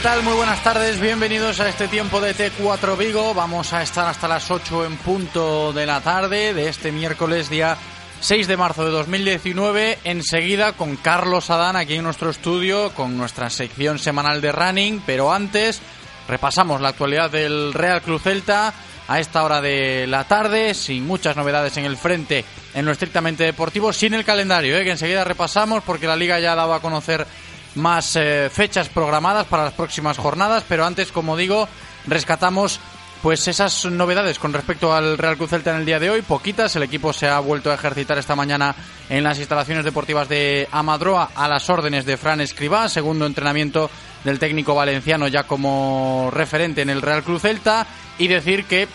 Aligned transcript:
¿Qué 0.00 0.04
tal? 0.04 0.22
Muy 0.22 0.32
buenas 0.32 0.62
tardes, 0.62 0.98
bienvenidos 0.98 1.60
a 1.60 1.68
este 1.68 1.86
tiempo 1.86 2.22
de 2.22 2.34
T4 2.34 2.96
Vigo. 2.96 3.34
Vamos 3.34 3.74
a 3.74 3.82
estar 3.82 4.06
hasta 4.06 4.28
las 4.28 4.50
8 4.50 4.86
en 4.86 4.96
punto 4.96 5.74
de 5.74 5.84
la 5.84 6.00
tarde 6.00 6.54
de 6.54 6.68
este 6.68 6.90
miércoles 6.90 7.50
día 7.50 7.76
6 8.20 8.48
de 8.48 8.56
marzo 8.56 8.82
de 8.86 8.92
2019. 8.92 9.98
Enseguida 10.04 10.72
con 10.72 10.96
Carlos 10.96 11.50
Adán 11.50 11.76
aquí 11.76 11.96
en 11.96 12.04
nuestro 12.04 12.30
estudio 12.30 12.94
con 12.94 13.18
nuestra 13.18 13.50
sección 13.50 13.98
semanal 13.98 14.40
de 14.40 14.52
running, 14.52 15.02
pero 15.04 15.34
antes 15.34 15.82
repasamos 16.26 16.80
la 16.80 16.88
actualidad 16.88 17.30
del 17.30 17.74
Real 17.74 18.00
Club 18.00 18.22
Celta 18.22 18.72
a 19.06 19.20
esta 19.20 19.44
hora 19.44 19.60
de 19.60 20.06
la 20.06 20.24
tarde, 20.24 20.72
sin 20.72 21.06
muchas 21.06 21.36
novedades 21.36 21.76
en 21.76 21.84
el 21.84 21.98
frente 21.98 22.46
en 22.72 22.86
lo 22.86 22.92
estrictamente 22.92 23.44
deportivo, 23.44 23.92
sin 23.92 24.14
el 24.14 24.24
calendario, 24.24 24.78
¿eh? 24.78 24.84
que 24.84 24.92
enseguida 24.92 25.24
repasamos 25.24 25.82
porque 25.82 26.06
la 26.06 26.16
liga 26.16 26.40
ya 26.40 26.52
ha 26.52 26.56
dado 26.56 26.72
a 26.72 26.80
conocer 26.80 27.26
más 27.74 28.16
eh, 28.16 28.50
fechas 28.52 28.88
programadas 28.88 29.46
para 29.46 29.64
las 29.64 29.74
próximas 29.74 30.18
jornadas, 30.18 30.64
pero 30.68 30.84
antes, 30.84 31.12
como 31.12 31.36
digo, 31.36 31.68
rescatamos 32.06 32.80
pues 33.22 33.46
esas 33.48 33.84
novedades 33.84 34.38
con 34.38 34.52
respecto 34.52 34.94
al 34.94 35.18
Real 35.18 35.36
Cruz 35.36 35.50
Celta 35.50 35.72
en 35.72 35.76
el 35.76 35.86
día 35.86 36.00
de 36.00 36.08
hoy, 36.08 36.22
poquitas. 36.22 36.74
El 36.76 36.84
equipo 36.84 37.12
se 37.12 37.28
ha 37.28 37.38
vuelto 37.38 37.70
a 37.70 37.74
ejercitar 37.74 38.16
esta 38.16 38.34
mañana 38.34 38.74
en 39.10 39.22
las 39.22 39.38
instalaciones 39.38 39.84
deportivas 39.84 40.28
de 40.28 40.66
Amadroa 40.72 41.30
a 41.34 41.46
las 41.46 41.68
órdenes 41.68 42.06
de 42.06 42.16
Fran 42.16 42.40
Escribá, 42.40 42.88
segundo 42.88 43.26
entrenamiento 43.26 43.90
del 44.24 44.38
técnico 44.38 44.74
valenciano 44.74 45.28
ya 45.28 45.42
como 45.42 46.30
referente 46.32 46.80
en 46.80 46.90
el 46.90 47.02
Real 47.02 47.22
Cruz 47.22 47.42
Celta 47.42 47.86
y 48.18 48.28
decir 48.28 48.64
que 48.64 48.88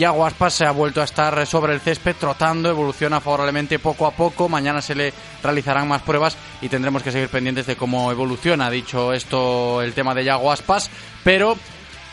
ya 0.00 0.10
Guaspas 0.10 0.54
se 0.54 0.64
ha 0.64 0.70
vuelto 0.70 1.02
a 1.02 1.04
estar 1.04 1.46
sobre 1.46 1.74
el 1.74 1.80
césped 1.82 2.16
trotando, 2.18 2.70
evoluciona 2.70 3.20
favorablemente 3.20 3.78
poco 3.78 4.06
a 4.06 4.12
poco. 4.12 4.48
Mañana 4.48 4.80
se 4.80 4.94
le 4.94 5.12
realizarán 5.42 5.86
más 5.88 6.00
pruebas 6.00 6.38
y 6.62 6.70
tendremos 6.70 7.02
que 7.02 7.12
seguir 7.12 7.28
pendientes 7.28 7.66
de 7.66 7.76
cómo 7.76 8.10
evoluciona, 8.10 8.70
dicho 8.70 9.12
esto, 9.12 9.82
el 9.82 9.92
tema 9.92 10.14
de 10.14 10.24
Yaguaspas. 10.24 10.88
Pero 11.22 11.54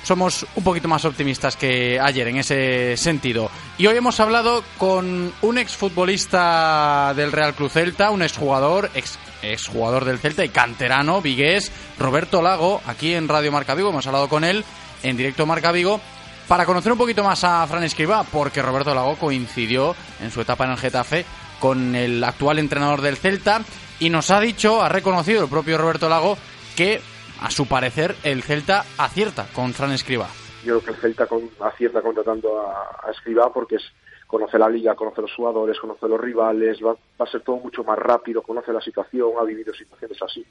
somos 0.03 0.45
un 0.55 0.65
poquito 0.65 0.89
más 0.89 1.05
optimistas 1.05 1.55
que 1.55 1.97
ayer 1.97 2.27
en 2.27 2.39
ese 2.39 2.97
sentido. 2.97 3.49
Y 3.77 3.87
hoy 3.87 3.95
hemos 3.95 4.19
hablado 4.19 4.65
con 4.77 5.31
un 5.41 5.57
exfutbolista 5.57 7.13
del 7.15 7.31
Real 7.31 7.53
Cruz 7.53 7.71
Celta, 7.71 8.11
un 8.11 8.21
exjugador, 8.21 8.91
ex 8.95 9.17
exjugador 9.43 10.03
del 10.03 10.19
Celta 10.19 10.43
y 10.43 10.49
canterano, 10.49 11.21
vigués, 11.21 11.71
Roberto 11.97 12.41
Lago, 12.41 12.81
aquí 12.85 13.13
en 13.13 13.29
Radio 13.29 13.53
Marca 13.53 13.75
Vigo. 13.75 13.91
Hemos 13.91 14.07
hablado 14.07 14.27
con 14.27 14.43
él 14.43 14.65
en 15.03 15.15
directo 15.15 15.45
Marca 15.45 15.71
Vigo 15.71 16.01
para 16.47 16.65
conocer 16.65 16.91
un 16.91 16.97
poquito 16.97 17.23
más 17.23 17.43
a 17.43 17.65
Fran 17.67 17.83
Escriba, 17.83 18.23
porque 18.23 18.61
Roberto 18.61 18.93
Lago 18.93 19.15
coincidió 19.17 19.95
en 20.21 20.31
su 20.31 20.41
etapa 20.41 20.65
en 20.65 20.71
el 20.71 20.77
Getafe 20.77 21.25
con 21.59 21.95
el 21.95 22.23
actual 22.23 22.59
entrenador 22.59 23.01
del 23.01 23.17
Celta 23.17 23.61
y 23.99 24.09
nos 24.09 24.31
ha 24.31 24.39
dicho, 24.39 24.81
ha 24.81 24.89
reconocido 24.89 25.43
el 25.43 25.49
propio 25.49 25.77
Roberto 25.77 26.07
Lago 26.07 26.37
que 26.75 27.01
a 27.41 27.51
su 27.51 27.67
parecer 27.67 28.15
el 28.23 28.43
Celta 28.43 28.85
acierta 28.97 29.47
con 29.53 29.73
Fran 29.73 29.91
Escriba. 29.91 30.27
Yo 30.63 30.79
creo 30.79 30.83
que 30.83 30.91
el 30.91 30.97
Celta 30.97 31.27
con, 31.27 31.49
acierta 31.59 32.01
contratando 32.01 32.61
a, 32.61 33.07
a 33.07 33.11
Escriba 33.11 33.51
porque 33.51 33.75
es 33.75 33.83
conoce 34.27 34.59
la 34.59 34.69
liga, 34.69 34.93
conoce 34.93 35.21
los 35.21 35.33
jugadores, 35.33 35.79
conoce 35.79 36.07
los 36.07 36.19
rivales, 36.19 36.79
va, 36.85 36.93
va, 36.93 37.25
a 37.25 37.31
ser 37.31 37.41
todo 37.41 37.57
mucho 37.57 37.83
más 37.83 37.97
rápido, 37.97 38.41
conoce 38.41 38.73
la 38.73 38.81
situación, 38.81 39.31
ha 39.39 39.43
vivido 39.43 39.73
situaciones 39.73 40.21
así. 40.21 40.45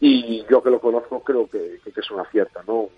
Y 0.00 0.44
yo 0.50 0.62
que 0.62 0.70
lo 0.70 0.80
conozco 0.80 1.22
creo 1.22 1.48
que, 1.48 1.80
que, 1.82 1.98
es 1.98 2.10
una 2.10 2.22
acierta, 2.22 2.62
¿no? 2.66 2.88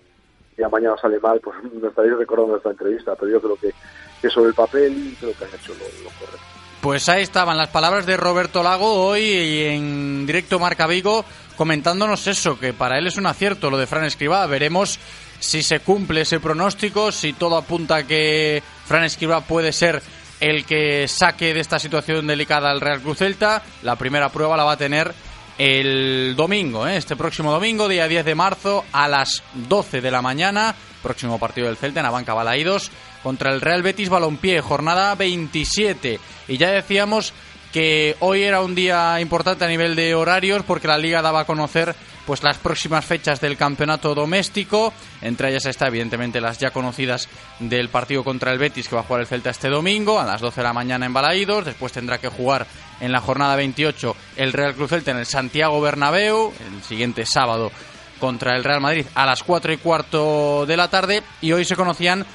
Ya 0.59 0.69
mañana 0.69 0.95
sale 1.01 1.19
mal, 1.19 1.39
pues 1.39 1.55
me 1.81 1.87
estaréis 1.87 2.17
recordando 2.17 2.57
esta 2.57 2.71
entrevista, 2.71 3.15
pero 3.15 3.31
yo 3.31 3.41
creo 3.41 3.55
que, 3.55 3.73
que 4.21 4.29
sobre 4.29 4.49
el 4.49 4.55
papel 4.55 5.15
creo 5.19 5.33
que 5.37 5.45
han 5.45 5.51
hecho 5.51 5.73
lo, 5.73 6.03
lo, 6.03 6.09
correcto. 6.19 6.45
Pues 6.81 7.09
ahí 7.09 7.23
estaban 7.23 7.57
las 7.57 7.69
palabras 7.69 8.05
de 8.05 8.15
Roberto 8.15 8.63
Lago 8.63 9.05
hoy 9.07 9.63
en 9.65 10.25
directo 10.25 10.59
Marca 10.59 10.87
Vigo 10.87 11.25
comentándonos 11.57 12.25
eso, 12.27 12.57
que 12.57 12.71
para 12.71 12.97
él 12.97 13.07
es 13.07 13.17
un 13.17 13.25
acierto 13.25 13.69
lo 13.69 13.77
de 13.77 13.85
Fran 13.85 14.05
Escribá. 14.05 14.45
Veremos 14.47 14.97
si 15.39 15.61
se 15.61 15.81
cumple 15.81 16.21
ese 16.21 16.39
pronóstico, 16.39 17.11
si 17.11 17.33
todo 17.33 17.57
apunta 17.57 17.97
a 17.97 18.03
que 18.07 18.63
Fran 18.85 19.03
Escribá 19.03 19.41
puede 19.41 19.73
ser 19.73 20.01
el 20.39 20.65
que 20.65 21.05
saque 21.09 21.53
de 21.53 21.59
esta 21.59 21.77
situación 21.77 22.27
delicada 22.27 22.71
al 22.71 22.79
Real 22.79 23.01
Cruz 23.01 23.17
Celta. 23.17 23.61
La 23.83 23.97
primera 23.97 24.29
prueba 24.29 24.55
la 24.55 24.63
va 24.63 24.73
a 24.73 24.77
tener 24.77 25.13
el 25.59 26.35
domingo, 26.37 26.87
¿eh? 26.87 26.95
este 26.95 27.17
próximo 27.17 27.51
domingo, 27.51 27.89
día 27.89 28.07
10 28.07 28.23
de 28.23 28.33
marzo, 28.33 28.85
a 28.93 29.09
las 29.09 29.43
12 29.53 29.99
de 29.99 30.09
la 30.09 30.21
mañana, 30.21 30.73
próximo 31.03 31.37
partido 31.37 31.67
del 31.67 31.75
Celta 31.75 31.99
en 31.99 32.05
Abanca 32.05 32.33
Balaídos, 32.33 32.89
contra 33.21 33.51
el 33.51 33.59
Real 33.59 33.83
Betis 33.83 34.07
Balompié, 34.07 34.61
jornada 34.61 35.13
27. 35.15 36.17
Y 36.47 36.57
ya 36.57 36.71
decíamos 36.71 37.33
que 37.73 38.15
hoy 38.21 38.43
era 38.43 38.61
un 38.61 38.73
día 38.73 39.19
importante 39.19 39.65
a 39.65 39.67
nivel 39.67 39.97
de 39.97 40.15
horarios 40.15 40.63
porque 40.63 40.87
la 40.87 40.97
liga 40.97 41.21
daba 41.21 41.41
a 41.41 41.45
conocer 41.45 41.93
pues 42.29 42.43
las 42.43 42.59
próximas 42.59 43.03
fechas 43.03 43.41
del 43.41 43.57
campeonato 43.57 44.13
doméstico, 44.13 44.93
entre 45.19 45.49
ellas 45.49 45.65
está 45.65 45.87
evidentemente 45.87 46.39
las 46.39 46.59
ya 46.59 46.69
conocidas 46.69 47.27
del 47.57 47.89
partido 47.89 48.23
contra 48.23 48.51
el 48.51 48.59
Betis 48.59 48.87
que 48.87 48.93
va 48.93 49.01
a 49.01 49.03
jugar 49.03 49.21
el 49.21 49.27
Celta 49.27 49.49
este 49.49 49.67
domingo 49.67 50.19
a 50.19 50.25
las 50.25 50.39
12 50.39 50.61
de 50.61 50.63
la 50.63 50.71
mañana 50.71 51.07
en 51.07 51.13
Balaídos, 51.13 51.65
después 51.65 51.91
tendrá 51.91 52.19
que 52.19 52.27
jugar 52.27 52.67
en 52.99 53.11
la 53.11 53.19
jornada 53.19 53.55
28 53.55 54.15
el 54.37 54.53
Real 54.53 54.75
Cruz 54.75 54.91
Celta 54.91 55.09
en 55.09 55.17
el 55.17 55.25
Santiago 55.25 55.81
Bernabéu, 55.81 56.53
el 56.67 56.83
siguiente 56.83 57.25
sábado 57.25 57.71
contra 58.19 58.55
el 58.55 58.63
Real 58.63 58.79
Madrid 58.79 59.07
a 59.15 59.25
las 59.25 59.41
4 59.41 59.73
y 59.73 59.77
cuarto 59.77 60.67
de 60.67 60.77
la 60.77 60.87
tarde. 60.87 61.23
Y 61.41 61.51
hoy 61.53 61.65
se 61.65 61.75
conocían 61.75 62.27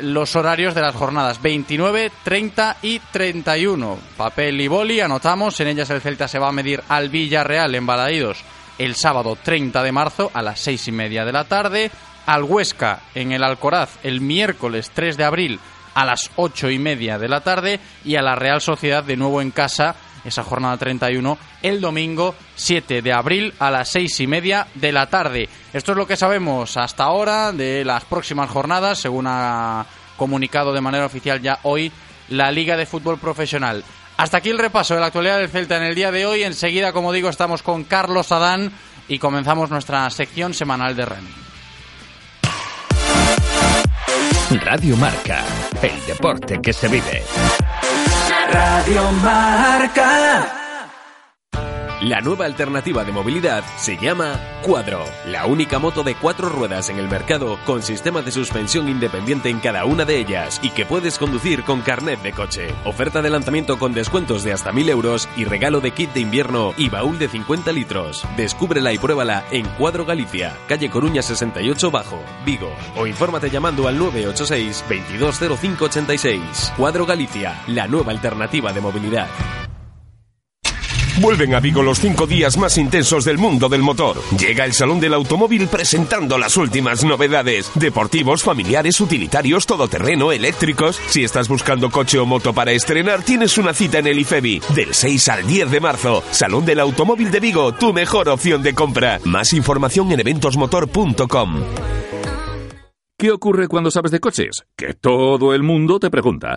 los 0.00 0.36
horarios 0.36 0.76
de 0.76 0.82
las 0.82 0.94
jornadas 0.94 1.42
29, 1.42 2.12
30 2.22 2.76
y 2.82 3.00
31. 3.00 3.98
Papel 4.16 4.60
y 4.60 4.68
boli, 4.68 5.00
anotamos, 5.00 5.58
en 5.58 5.66
ellas 5.66 5.90
el 5.90 6.02
Celta 6.02 6.28
se 6.28 6.38
va 6.38 6.50
a 6.50 6.52
medir 6.52 6.84
al 6.88 7.08
Villarreal 7.08 7.74
en 7.74 7.84
Balaídos 7.84 8.44
el 8.80 8.96
sábado 8.96 9.36
30 9.36 9.82
de 9.82 9.92
marzo 9.92 10.30
a 10.32 10.40
las 10.40 10.58
6 10.60 10.88
y 10.88 10.92
media 10.92 11.26
de 11.26 11.32
la 11.32 11.44
tarde, 11.44 11.90
al 12.24 12.44
Huesca 12.44 13.00
en 13.14 13.30
el 13.32 13.44
Alcoraz 13.44 13.98
el 14.02 14.22
miércoles 14.22 14.90
3 14.94 15.18
de 15.18 15.24
abril 15.24 15.60
a 15.94 16.06
las 16.06 16.30
8 16.36 16.70
y 16.70 16.78
media 16.78 17.18
de 17.18 17.28
la 17.28 17.42
tarde 17.42 17.78
y 18.06 18.16
a 18.16 18.22
la 18.22 18.36
Real 18.36 18.62
Sociedad 18.62 19.04
de 19.04 19.18
nuevo 19.18 19.42
en 19.42 19.50
casa 19.50 19.96
esa 20.24 20.44
jornada 20.44 20.78
31 20.78 21.36
el 21.60 21.82
domingo 21.82 22.34
7 22.56 23.02
de 23.02 23.12
abril 23.12 23.52
a 23.58 23.70
las 23.70 23.90
6 23.90 24.20
y 24.20 24.26
media 24.26 24.66
de 24.74 24.92
la 24.92 25.10
tarde. 25.10 25.50
Esto 25.74 25.92
es 25.92 25.98
lo 25.98 26.06
que 26.06 26.16
sabemos 26.16 26.78
hasta 26.78 27.04
ahora 27.04 27.52
de 27.52 27.84
las 27.84 28.06
próximas 28.06 28.48
jornadas, 28.48 28.98
según 28.98 29.26
ha 29.28 29.84
comunicado 30.16 30.72
de 30.72 30.80
manera 30.80 31.04
oficial 31.04 31.42
ya 31.42 31.58
hoy 31.64 31.92
la 32.30 32.50
Liga 32.50 32.78
de 32.78 32.86
Fútbol 32.86 33.18
Profesional. 33.18 33.84
Hasta 34.20 34.36
aquí 34.36 34.50
el 34.50 34.58
repaso 34.58 34.92
de 34.92 35.00
la 35.00 35.06
actualidad 35.06 35.38
del 35.38 35.48
Celta 35.48 35.78
en 35.78 35.82
el 35.82 35.94
día 35.94 36.12
de 36.12 36.26
hoy. 36.26 36.42
Enseguida, 36.42 36.92
como 36.92 37.10
digo, 37.10 37.30
estamos 37.30 37.62
con 37.62 37.84
Carlos 37.84 38.32
Adán 38.32 38.70
y 39.08 39.18
comenzamos 39.18 39.70
nuestra 39.70 40.10
sección 40.10 40.52
semanal 40.52 40.94
de 40.94 41.06
Remy. 41.06 41.30
Radio 44.62 44.94
Marca, 44.98 45.42
el 45.80 46.06
deporte 46.06 46.60
que 46.62 46.74
se 46.74 46.88
vive. 46.88 47.22
Radio 48.52 49.10
Marca. 49.22 50.59
La 52.02 52.22
nueva 52.22 52.46
alternativa 52.46 53.04
de 53.04 53.12
movilidad 53.12 53.62
se 53.76 53.98
llama 53.98 54.40
Cuadro, 54.62 55.04
la 55.26 55.44
única 55.44 55.78
moto 55.78 56.02
de 56.02 56.14
cuatro 56.14 56.48
ruedas 56.48 56.88
en 56.88 56.98
el 56.98 57.10
mercado 57.10 57.58
con 57.66 57.82
sistema 57.82 58.22
de 58.22 58.32
suspensión 58.32 58.88
independiente 58.88 59.50
en 59.50 59.60
cada 59.60 59.84
una 59.84 60.06
de 60.06 60.16
ellas 60.16 60.60
y 60.62 60.70
que 60.70 60.86
puedes 60.86 61.18
conducir 61.18 61.62
con 61.62 61.82
carnet 61.82 62.22
de 62.22 62.32
coche. 62.32 62.74
Oferta 62.86 63.20
de 63.20 63.28
lanzamiento 63.28 63.78
con 63.78 63.92
descuentos 63.92 64.44
de 64.44 64.54
hasta 64.54 64.72
1000 64.72 64.88
euros 64.88 65.28
y 65.36 65.44
regalo 65.44 65.82
de 65.82 65.90
kit 65.90 66.10
de 66.14 66.20
invierno 66.20 66.72
y 66.78 66.88
baúl 66.88 67.18
de 67.18 67.28
50 67.28 67.70
litros. 67.72 68.26
Descúbrela 68.34 68.94
y 68.94 68.98
pruébala 68.98 69.44
en 69.50 69.66
Cuadro 69.76 70.06
Galicia, 70.06 70.56
calle 70.68 70.88
Coruña 70.88 71.20
68 71.20 71.90
Bajo, 71.90 72.18
Vigo. 72.46 72.72
O 72.96 73.06
infórmate 73.06 73.50
llamando 73.50 73.86
al 73.86 73.98
986 73.98 74.84
220586. 74.88 76.72
Cuadro 76.78 77.04
Galicia, 77.04 77.60
la 77.66 77.86
nueva 77.86 78.12
alternativa 78.12 78.72
de 78.72 78.80
movilidad. 78.80 79.28
Vuelven 81.20 81.54
a 81.54 81.60
Vigo 81.60 81.82
los 81.82 82.00
cinco 82.00 82.26
días 82.26 82.56
más 82.56 82.78
intensos 82.78 83.26
del 83.26 83.36
mundo 83.36 83.68
del 83.68 83.82
motor. 83.82 84.22
Llega 84.38 84.64
el 84.64 84.72
Salón 84.72 85.00
del 85.00 85.12
Automóvil 85.12 85.68
presentando 85.68 86.38
las 86.38 86.56
últimas 86.56 87.04
novedades. 87.04 87.70
Deportivos, 87.74 88.42
familiares, 88.42 88.98
utilitarios, 89.02 89.66
todoterreno, 89.66 90.32
eléctricos. 90.32 90.98
Si 91.08 91.22
estás 91.22 91.46
buscando 91.48 91.90
coche 91.90 92.18
o 92.18 92.24
moto 92.24 92.54
para 92.54 92.72
estrenar, 92.72 93.22
tienes 93.22 93.58
una 93.58 93.74
cita 93.74 93.98
en 93.98 94.06
el 94.06 94.18
IFEBI. 94.18 94.62
Del 94.74 94.94
6 94.94 95.28
al 95.28 95.46
10 95.46 95.70
de 95.70 95.80
marzo. 95.80 96.24
Salón 96.30 96.64
del 96.64 96.80
Automóvil 96.80 97.30
de 97.30 97.40
Vigo, 97.40 97.72
tu 97.72 97.92
mejor 97.92 98.30
opción 98.30 98.62
de 98.62 98.74
compra. 98.74 99.20
Más 99.24 99.52
información 99.52 100.10
en 100.12 100.20
eventosmotor.com. 100.20 101.64
¿Qué 103.18 103.30
ocurre 103.30 103.68
cuando 103.68 103.90
sabes 103.90 104.10
de 104.10 104.20
coches? 104.20 104.64
Que 104.74 104.94
todo 104.94 105.52
el 105.52 105.62
mundo 105.62 106.00
te 106.00 106.08
pregunta. 106.08 106.56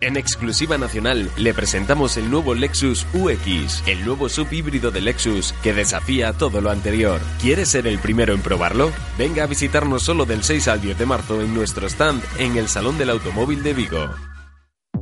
En 0.00 0.16
exclusiva 0.16 0.78
nacional 0.78 1.28
le 1.36 1.52
presentamos 1.54 2.16
el 2.18 2.30
nuevo 2.30 2.54
Lexus 2.54 3.04
UX, 3.14 3.82
el 3.88 4.04
nuevo 4.04 4.28
sub 4.28 4.46
híbrido 4.52 4.92
de 4.92 5.00
Lexus 5.00 5.52
que 5.60 5.72
desafía 5.72 6.32
todo 6.32 6.60
lo 6.60 6.70
anterior. 6.70 7.20
¿Quieres 7.40 7.70
ser 7.70 7.88
el 7.88 7.98
primero 7.98 8.32
en 8.32 8.40
probarlo? 8.40 8.92
Venga 9.18 9.42
a 9.42 9.48
visitarnos 9.48 10.04
solo 10.04 10.24
del 10.24 10.44
6 10.44 10.68
al 10.68 10.80
10 10.80 10.98
de 10.98 11.06
marzo 11.06 11.42
en 11.42 11.52
nuestro 11.52 11.88
stand 11.88 12.22
en 12.38 12.56
el 12.56 12.68
Salón 12.68 12.96
del 12.96 13.10
Automóvil 13.10 13.64
de 13.64 13.74
Vigo. 13.74 14.27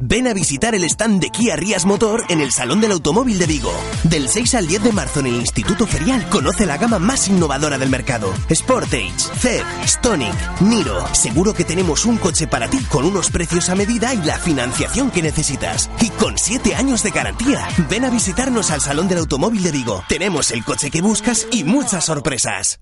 Ven 0.01 0.27
a 0.27 0.35
visitar 0.35 0.75
el 0.75 0.85
stand 0.85 1.21
de 1.21 1.31
Kia 1.31 1.57
Rías 1.57 1.87
Motor 1.87 2.25
en 2.29 2.41
el 2.41 2.53
Salón 2.53 2.81
del 2.81 2.93
Automóvil 2.93 3.39
de 3.39 3.47
Vigo. 3.47 3.73
Del 4.05 4.29
6 4.29 4.55
al 4.55 4.67
10 4.67 4.85
de 4.85 4.93
marzo 4.93 5.21
en 5.21 5.27
el 5.27 5.37
Instituto 5.37 5.87
Ferial 5.87 6.29
conoce 6.29 6.67
la 6.67 6.77
gama 6.77 6.99
más 6.99 7.29
innovadora 7.29 7.79
del 7.79 7.91
mercado. 7.91 8.33
Sportage, 8.53 9.13
Zed, 9.39 9.63
Stonic, 9.85 10.61
Niro. 10.61 11.07
Seguro 11.15 11.55
que 11.55 11.65
tenemos 11.65 12.05
un 12.05 12.17
coche 12.19 12.47
para 12.47 12.69
ti 12.69 12.79
con 12.85 13.05
unos 13.05 13.31
precios 13.31 13.69
a 13.69 13.75
medida 13.75 14.15
y 14.15 14.19
la 14.19 14.39
financiación 14.39 15.11
que 15.11 15.23
necesitas. 15.23 15.91
Y 16.01 16.11
con 16.11 16.37
7 16.39 16.75
años 16.75 17.03
de 17.03 17.11
garantía. 17.11 17.67
Ven 17.89 18.05
a 18.05 18.11
visitarnos 18.11 18.71
al 18.71 18.81
Salón 18.81 19.09
del 19.09 19.19
Automóvil 19.19 19.63
de 19.63 19.73
Vigo. 19.73 20.05
Tenemos 20.09 20.51
el 20.51 20.65
coche 20.65 20.91
que 20.91 21.03
buscas 21.03 21.47
y 21.51 21.65
muchas 21.65 22.05
sorpresas. 22.05 22.81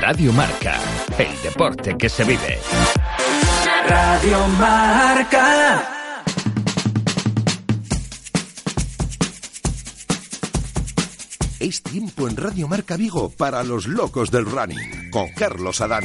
Radio 0.00 0.32
Marca, 0.32 0.78
el 1.18 1.42
deporte 1.42 1.94
que 1.98 2.08
se 2.08 2.24
vive. 2.24 2.58
Radio 3.86 4.48
Marca. 4.58 5.90
Es 11.60 11.82
tiempo 11.82 12.28
en 12.28 12.36
Radio 12.36 12.68
Marca 12.68 12.96
Vigo 12.96 13.30
para 13.30 13.62
los 13.62 13.86
locos 13.86 14.30
del 14.30 14.44
running 14.44 15.10
con 15.10 15.28
Carlos 15.32 15.80
Adán. 15.80 16.04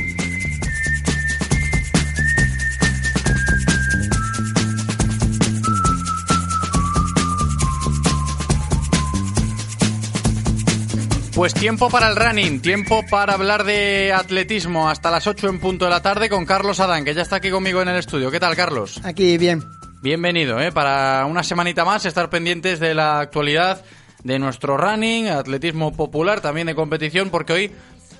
Pues 11.39 11.53
tiempo 11.53 11.89
para 11.89 12.09
el 12.09 12.17
running, 12.17 12.61
tiempo 12.61 13.05
para 13.09 13.35
hablar 13.35 13.63
de 13.63 14.11
atletismo 14.11 14.89
hasta 14.89 15.09
las 15.09 15.25
8 15.25 15.47
en 15.47 15.61
punto 15.61 15.85
de 15.85 15.91
la 15.91 16.01
tarde 16.01 16.27
con 16.27 16.45
Carlos 16.45 16.81
Adán, 16.81 17.05
que 17.05 17.13
ya 17.13 17.21
está 17.21 17.37
aquí 17.37 17.49
conmigo 17.49 17.81
en 17.81 17.87
el 17.87 17.95
estudio. 17.95 18.29
¿Qué 18.29 18.41
tal, 18.41 18.57
Carlos? 18.57 18.99
Aquí, 19.05 19.37
bien. 19.37 19.63
Bienvenido, 20.01 20.59
¿eh? 20.59 20.73
Para 20.73 21.25
una 21.27 21.41
semanita 21.43 21.85
más 21.85 22.03
estar 22.05 22.29
pendientes 22.29 22.81
de 22.81 22.93
la 22.93 23.21
actualidad 23.21 23.85
de 24.21 24.37
nuestro 24.37 24.75
running, 24.75 25.29
atletismo 25.29 25.93
popular, 25.93 26.41
también 26.41 26.67
de 26.67 26.75
competición, 26.75 27.29
porque 27.29 27.53
hoy 27.53 27.71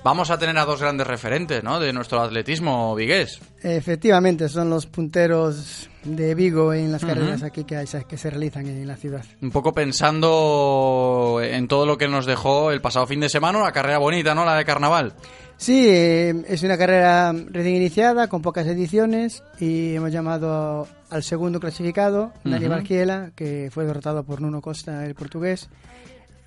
vamos 0.04 0.30
a 0.30 0.38
tener 0.38 0.56
a 0.58 0.64
dos 0.64 0.80
grandes 0.80 1.06
referentes, 1.06 1.62
¿no? 1.62 1.78
De 1.80 1.92
nuestro 1.92 2.20
atletismo 2.20 2.94
vigués. 2.94 3.40
Efectivamente, 3.62 4.48
son 4.48 4.70
los 4.70 4.86
punteros 4.86 5.88
de 6.04 6.34
Vigo 6.34 6.72
en 6.72 6.90
las 6.92 7.04
carreras 7.04 7.42
aquí 7.42 7.64
que, 7.64 7.76
hay- 7.76 7.86
que 8.08 8.16
se 8.16 8.30
realizan 8.30 8.66
en 8.66 8.86
la 8.88 8.96
ciudad. 8.96 9.24
Un 9.42 9.50
poco 9.50 9.72
pensando 9.74 11.40
en 11.42 11.68
todo 11.68 11.86
lo 11.86 11.98
que 11.98 12.08
nos 12.08 12.26
dejó 12.26 12.70
el 12.70 12.80
pasado 12.80 13.06
fin 13.06 13.20
de 13.20 13.28
semana, 13.28 13.58
una 13.58 13.72
carrera 13.72 13.98
bonita, 13.98 14.34
¿no? 14.34 14.44
La 14.44 14.54
de 14.56 14.64
carnaval. 14.64 15.14
Sí, 15.56 15.86
eh, 15.88 16.42
es 16.48 16.62
una 16.62 16.78
carrera 16.78 17.34
recién 17.50 17.76
iniciada, 17.76 18.28
con 18.28 18.40
pocas 18.40 18.66
ediciones, 18.66 19.42
y 19.58 19.94
hemos 19.94 20.10
llamado 20.10 20.88
al 21.10 21.22
segundo 21.22 21.60
clasificado, 21.60 22.32
Dani. 22.44 22.66
Barquiela, 22.66 23.30
que 23.36 23.68
fue 23.70 23.84
derrotado 23.84 24.22
por 24.24 24.40
Nuno 24.40 24.62
Costa, 24.62 25.04
el 25.04 25.14
portugués, 25.14 25.68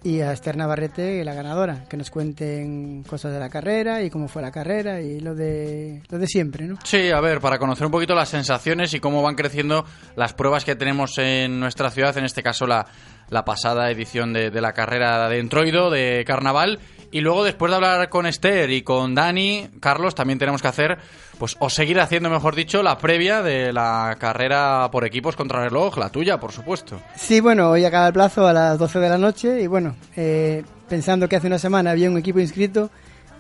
y 0.03 0.19
a 0.19 0.33
Esther 0.33 0.57
Navarrete, 0.57 1.23
la 1.23 1.33
ganadora, 1.33 1.85
que 1.89 1.95
nos 1.95 2.09
cuenten 2.09 3.03
cosas 3.03 3.31
de 3.31 3.39
la 3.39 3.50
carrera 3.50 4.03
y 4.03 4.09
cómo 4.09 4.27
fue 4.27 4.41
la 4.41 4.51
carrera 4.51 5.01
y 5.01 5.19
lo 5.19 5.33
de, 5.33 6.01
lo 6.09 6.19
de 6.19 6.27
siempre, 6.27 6.65
¿no? 6.67 6.77
Sí, 6.83 7.09
a 7.09 7.21
ver, 7.21 7.39
para 7.39 7.57
conocer 7.57 7.85
un 7.85 7.91
poquito 7.91 8.13
las 8.13 8.29
sensaciones 8.29 8.94
y 8.94 9.00
cómo 9.00 9.21
van 9.21 9.35
creciendo 9.35 9.85
las 10.15 10.33
pruebas 10.33 10.65
que 10.65 10.75
tenemos 10.75 11.17
en 11.17 11.59
nuestra 11.59 11.89
ciudad, 11.89 12.17
en 12.17 12.25
este 12.25 12.44
caso 12.44 12.67
la, 12.67 12.85
la 13.29 13.45
pasada 13.45 13.89
edición 13.89 14.33
de, 14.33 14.50
la 14.61 14.73
carrera 14.73 15.27
de 15.29 15.39
Entroido, 15.39 15.89
de 15.89 16.23
Carnaval. 16.25 16.79
Y 17.13 17.21
luego, 17.21 17.44
después 17.44 17.69
de 17.69 17.75
hablar 17.75 18.10
con 18.10 18.25
Esther 18.25 18.72
y 18.72 18.82
con 18.82 19.13
Dani, 19.13 19.70
Carlos, 19.79 20.15
también 20.15 20.39
tenemos 20.39 20.63
que 20.63 20.67
hacer, 20.67 20.98
pues, 21.38 21.55
o 21.60 21.70
seguir 21.70 22.00
haciendo, 22.00 22.27
mejor 22.27 22.55
dicho, 22.55 22.82
la 22.82 22.98
previa 22.98 23.43
de 23.43 23.72
la 23.72 24.17
carrera 24.20 24.89
por 24.91 25.05
equipos 25.05 25.36
contra 25.36 25.63
reloj, 25.63 25.96
la 26.00 26.10
tuya, 26.10 26.39
por 26.39 26.51
supuesto. 26.51 27.00
Sí, 27.15 27.39
bueno, 27.39 27.70
hoy 27.70 27.86
acaba 27.86 28.08
el 28.08 28.13
plazo 28.13 28.48
a 28.48 28.53
las 28.53 28.79
12 28.79 28.98
de 28.98 29.10
la 29.10 29.20
noche 29.20 29.62
y 29.62 29.67
bueno, 29.67 29.96
eh, 30.15 30.63
pensando 30.89 31.29
que 31.29 31.36
hace 31.36 31.46
una 31.46 31.60
semana 31.60 31.91
había 31.91 32.10
un 32.10 32.17
equipo 32.17 32.39
inscrito, 32.39 32.89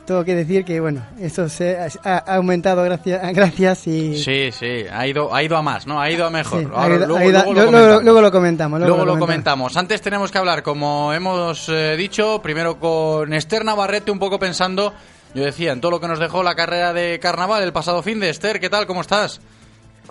tengo 0.05 0.23
que 0.25 0.35
decir 0.35 0.65
que 0.65 0.79
bueno, 0.79 1.05
eso 1.19 1.47
se 1.49 1.77
ha, 1.77 1.87
ha 2.03 2.35
aumentado 2.35 2.83
gracias, 2.83 3.33
gracias 3.35 3.87
y... 3.87 4.17
Sí, 4.17 4.51
sí, 4.51 4.85
ha 4.91 5.07
ido, 5.07 5.33
ha 5.33 5.41
ido 5.43 5.55
a 5.57 5.61
más, 5.61 5.87
¿no? 5.87 5.99
Ha 6.01 6.09
ido 6.11 6.25
a 6.25 6.29
mejor. 6.29 6.61
Sí, 6.61 6.67
Ahora, 6.73 6.95
ha 6.95 6.97
ido- 6.97 7.07
luego, 7.07 7.23
ido- 7.29 7.31
luego 7.31 7.53
lo 7.53 7.53
luego- 7.53 7.71
comentamos. 7.71 8.03
luego 8.03 8.21
lo 8.21 8.31
comentamos, 8.31 8.79
luego 8.79 8.95
Luego 8.95 9.05
lo 9.05 9.13
lo 9.13 9.19
comentamos. 9.19 9.69
comentamos. 9.71 9.77
Antes 9.77 10.01
tenemos 10.01 10.31
que 10.31 10.37
hablar, 10.37 10.63
como 10.63 11.13
hemos 11.13 11.69
eh, 11.69 11.95
dicho, 11.97 12.41
primero 12.41 12.79
con 12.79 13.33
Esther 13.33 13.63
Navarrete, 13.65 14.11
un 14.11 14.19
poco 14.19 14.39
pensando, 14.39 14.93
yo 15.33 15.43
decía, 15.43 15.71
en 15.71 15.81
todo 15.81 15.91
lo 15.91 15.99
que 15.99 16.07
nos 16.07 16.19
dejó 16.19 16.43
la 16.43 16.55
carrera 16.55 16.93
de 16.93 17.19
carnaval 17.19 17.63
el 17.63 17.73
pasado 17.73 18.01
fin 18.03 18.19
de 18.19 18.29
Esther. 18.29 18.59
¿Qué 18.59 18.69
tal? 18.69 18.85
¿Cómo 18.85 19.01
estás? 19.01 19.41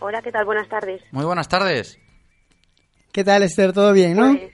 Hola, 0.00 0.20
¿qué 0.22 0.32
tal? 0.32 0.44
Buenas 0.44 0.68
tardes. 0.68 1.00
Muy 1.12 1.24
buenas 1.24 1.48
tardes. 1.48 1.98
¿Qué 3.12 3.22
tal, 3.24 3.42
Esther? 3.42 3.72
¿Todo 3.72 3.92
bien, 3.92 4.16
no? 4.16 4.36
Pues, 4.36 4.52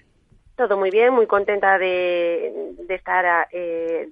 todo 0.57 0.76
muy 0.76 0.90
bien, 0.90 1.14
muy 1.14 1.28
contenta 1.28 1.78
de, 1.78 2.52
de 2.88 2.95
estar 2.97 3.25
eh, 3.52 4.09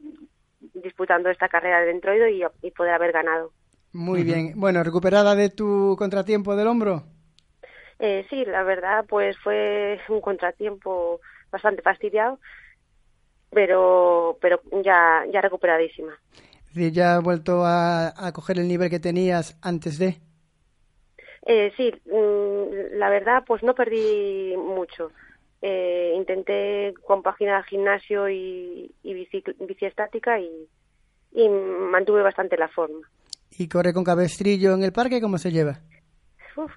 disputando 0.83 1.31
esta 1.31 1.49
carrera 1.49 1.81
de 1.81 1.91
Entroido 1.91 2.29
y, 2.29 2.45
y 2.63 2.71
poder 2.71 2.95
haber 2.95 3.13
ganado. 3.13 3.53
Muy 3.93 4.25
bien. 4.25 4.53
Bueno, 4.57 4.83
¿recuperada 4.83 5.35
de 5.35 5.49
tu 5.49 5.97
contratiempo 5.99 6.55
del 6.57 6.69
hombro? 6.69 7.05
Eh, 7.99 8.27
sí, 8.29 8.45
la 8.45 8.63
verdad, 8.63 9.05
pues 9.09 9.37
fue 9.39 9.99
un 10.09 10.21
contratiempo 10.21 11.21
bastante 11.51 11.83
fastidiado, 11.83 12.39
pero 13.51 14.37
pero 14.41 14.61
ya 14.85 15.25
ya 15.33 15.41
recuperadísima. 15.41 16.13
Es 16.69 16.75
decir, 16.75 16.93
¿ya 16.93 17.17
has 17.17 17.23
vuelto 17.23 17.65
a, 17.65 18.09
a 18.09 18.33
coger 18.33 18.59
el 18.59 18.69
nivel 18.69 18.91
que 18.91 19.01
tenías 19.01 19.57
antes 19.63 19.99
de? 19.99 20.21
Eh, 21.47 21.73
sí, 21.77 21.93
mm, 22.07 22.99
la 22.99 23.09
verdad, 23.09 23.45
pues 23.47 23.63
no 23.63 23.75
perdí 23.75 24.55
mucho. 24.57 25.13
Eh, 25.63 26.13
intenté 26.17 26.95
compaginar 27.07 27.65
gimnasio 27.65 28.29
y, 28.29 28.95
y 29.03 29.15
bici, 29.15 29.43
bici 29.61 29.87
estática 29.87 30.39
y, 30.39 30.69
y 31.33 31.49
mantuve 31.49 32.23
bastante 32.23 32.57
la 32.57 32.69
forma. 32.69 33.09
¿Y 33.51 33.69
corre 33.69 33.93
con 33.93 34.05
cabestrillo 34.05 34.75
en 34.75 34.83
el 34.83 34.93
parque? 34.93 35.21
¿Cómo 35.21 35.39
se 35.39 35.51
lleva? 35.51 35.81
Uf. 36.57 36.73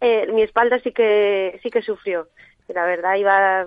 Eh, 0.00 0.26
mi 0.32 0.42
espalda 0.42 0.80
sí 0.80 0.92
que 0.92 1.60
sí 1.62 1.70
que 1.70 1.82
sufrió. 1.82 2.28
La 2.68 2.84
verdad 2.84 3.14
iba 3.16 3.66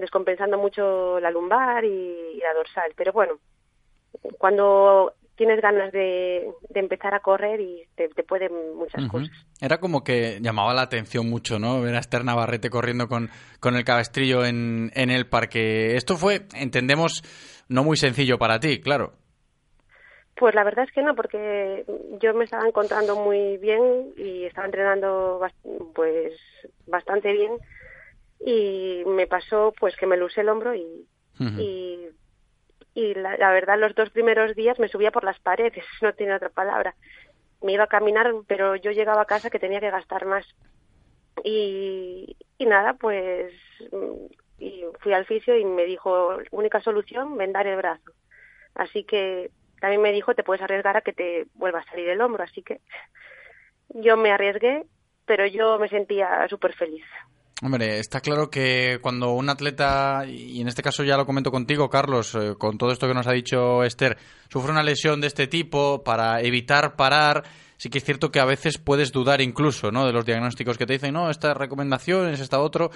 descompensando 0.00 0.58
mucho 0.58 1.18
la 1.20 1.30
lumbar 1.30 1.84
y, 1.84 2.38
la 2.42 2.52
dorsal. 2.52 2.92
Pero 2.96 3.12
bueno, 3.12 3.38
cuando 4.38 5.14
tienes 5.36 5.60
ganas 5.60 5.92
de, 5.92 6.48
empezar 6.74 7.14
a 7.14 7.20
correr 7.20 7.60
y 7.60 7.84
te, 7.94 8.08
pueden 8.22 8.52
muchas 8.76 9.08
cosas. 9.08 9.30
Era 9.60 9.78
como 9.78 10.04
que 10.04 10.38
llamaba 10.40 10.74
la 10.74 10.82
atención 10.82 11.28
mucho, 11.28 11.58
¿no? 11.58 11.80
Ver 11.80 11.94
a 11.96 12.00
Esther 12.00 12.24
Navarrete 12.24 12.70
corriendo 12.70 13.08
con, 13.08 13.30
con 13.60 13.76
el 13.76 13.84
cabestrillo 13.84 14.44
en, 14.44 14.90
en 14.94 15.10
el 15.10 15.26
parque. 15.26 15.96
Esto 15.96 16.16
fue, 16.16 16.46
entendemos, 16.54 17.22
no 17.68 17.84
muy 17.84 17.96
sencillo 17.96 18.38
para 18.38 18.60
ti, 18.60 18.80
claro. 18.80 19.14
Pues 20.36 20.54
la 20.54 20.64
verdad 20.64 20.84
es 20.86 20.92
que 20.92 21.02
no, 21.02 21.14
porque 21.14 21.84
yo 22.20 22.34
me 22.34 22.44
estaba 22.44 22.66
encontrando 22.66 23.14
muy 23.14 23.56
bien 23.58 24.12
y 24.16 24.44
estaba 24.44 24.66
entrenando 24.66 25.40
pues 25.94 26.32
bastante 26.86 27.32
bien 27.32 27.52
y 28.44 29.04
me 29.06 29.28
pasó 29.28 29.72
pues 29.78 29.94
que 29.96 30.06
me 30.06 30.16
luce 30.16 30.40
el 30.40 30.48
hombro 30.48 30.74
y, 30.74 31.06
y, 31.38 32.08
y 32.94 33.14
la, 33.14 33.36
la, 33.36 33.52
verdad 33.52 33.78
los 33.78 33.94
dos 33.94 34.10
primeros 34.10 34.54
días 34.54 34.78
me 34.78 34.88
subía 34.88 35.10
por 35.10 35.24
las 35.24 35.38
paredes, 35.40 35.84
no 36.02 36.12
tiene 36.14 36.34
otra 36.34 36.48
palabra. 36.48 36.94
Me 37.62 37.72
iba 37.72 37.84
a 37.84 37.88
caminar, 37.88 38.32
pero 38.46 38.76
yo 38.76 38.92
llegaba 38.92 39.22
a 39.22 39.26
casa 39.26 39.50
que 39.50 39.58
tenía 39.58 39.80
que 39.80 39.90
gastar 39.90 40.26
más. 40.26 40.46
Y, 41.42 42.36
y 42.58 42.66
nada, 42.66 42.94
pues 42.94 43.52
y 44.58 44.84
fui 45.00 45.12
al 45.12 45.26
fisio 45.26 45.56
y 45.56 45.64
me 45.64 45.84
dijo, 45.84 46.38
única 46.50 46.80
solución, 46.80 47.36
vendar 47.36 47.66
el 47.66 47.76
brazo. 47.76 48.12
Así 48.74 49.04
que 49.04 49.50
también 49.80 50.02
me 50.02 50.12
dijo, 50.12 50.34
te 50.34 50.44
puedes 50.44 50.62
arriesgar 50.62 50.96
a 50.96 51.02
que 51.02 51.12
te 51.12 51.46
vuelva 51.54 51.80
a 51.80 51.84
salir 51.84 52.08
el 52.08 52.20
hombro. 52.20 52.44
Así 52.44 52.62
que 52.62 52.80
yo 53.88 54.16
me 54.16 54.30
arriesgué, 54.30 54.84
pero 55.26 55.46
yo 55.46 55.78
me 55.78 55.88
sentía 55.88 56.46
súper 56.48 56.74
feliz. 56.74 57.04
Hombre, 57.64 57.98
está 57.98 58.20
claro 58.20 58.50
que 58.50 58.98
cuando 59.00 59.30
un 59.32 59.48
atleta, 59.48 60.26
y 60.28 60.60
en 60.60 60.68
este 60.68 60.82
caso 60.82 61.02
ya 61.02 61.16
lo 61.16 61.24
comento 61.24 61.50
contigo, 61.50 61.88
Carlos, 61.88 62.34
eh, 62.34 62.56
con 62.58 62.76
todo 62.76 62.92
esto 62.92 63.08
que 63.08 63.14
nos 63.14 63.26
ha 63.26 63.32
dicho 63.32 63.82
Esther, 63.84 64.18
sufre 64.50 64.70
una 64.70 64.82
lesión 64.82 65.18
de 65.22 65.28
este 65.28 65.46
tipo 65.46 66.04
para 66.04 66.42
evitar 66.42 66.94
parar, 66.94 67.42
sí 67.84 67.90
que 67.90 67.98
es 67.98 68.04
cierto 68.04 68.32
que 68.32 68.40
a 68.40 68.46
veces 68.46 68.78
puedes 68.78 69.12
dudar 69.12 69.42
incluso, 69.42 69.92
¿no? 69.92 70.06
De 70.06 70.12
los 70.14 70.24
diagnósticos 70.24 70.78
que 70.78 70.86
te 70.86 70.94
dicen, 70.94 71.12
no, 71.12 71.28
esta 71.28 71.52
recomendación 71.52 72.28
es 72.30 72.40
esta 72.40 72.60
otro, 72.60 72.90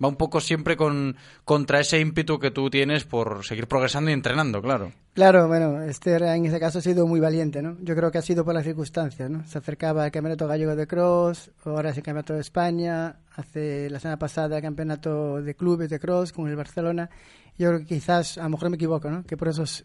va 0.00 0.06
un 0.06 0.14
poco 0.14 0.40
siempre 0.40 0.76
con 0.76 1.16
contra 1.44 1.80
ese 1.80 1.98
ímpetu 1.98 2.38
que 2.38 2.52
tú 2.52 2.70
tienes 2.70 3.02
por 3.02 3.44
seguir 3.44 3.66
progresando 3.66 4.10
y 4.10 4.12
entrenando, 4.12 4.62
claro. 4.62 4.92
Claro, 5.12 5.48
bueno, 5.48 5.82
este 5.82 6.14
en 6.14 6.46
ese 6.46 6.60
caso 6.60 6.78
ha 6.78 6.82
sido 6.82 7.04
muy 7.08 7.18
valiente, 7.18 7.62
¿no? 7.62 7.78
Yo 7.80 7.96
creo 7.96 8.12
que 8.12 8.18
ha 8.18 8.22
sido 8.22 8.44
por 8.44 8.54
las 8.54 8.62
circunstancias, 8.62 9.28
¿no? 9.28 9.44
Se 9.44 9.58
acercaba 9.58 10.04
el 10.06 10.12
Campeonato 10.12 10.46
Gallego 10.46 10.76
de 10.76 10.86
Cross, 10.86 11.50
ahora 11.64 11.90
es 11.90 11.96
el 11.96 12.04
Campeonato 12.04 12.34
de 12.34 12.40
España, 12.42 13.16
hace 13.34 13.90
la 13.90 13.98
semana 13.98 14.20
pasada 14.20 14.54
el 14.54 14.62
Campeonato 14.62 15.42
de 15.42 15.56
Clubes 15.56 15.90
de 15.90 15.98
Cross 15.98 16.32
con 16.32 16.46
el 16.46 16.54
Barcelona. 16.54 17.10
Yo 17.58 17.70
creo 17.70 17.80
que 17.80 17.86
quizás, 17.86 18.38
a 18.38 18.44
lo 18.44 18.50
mejor 18.50 18.70
me 18.70 18.76
equivoco, 18.76 19.10
¿no? 19.10 19.24
Que 19.24 19.36
por 19.36 19.48
esos, 19.48 19.84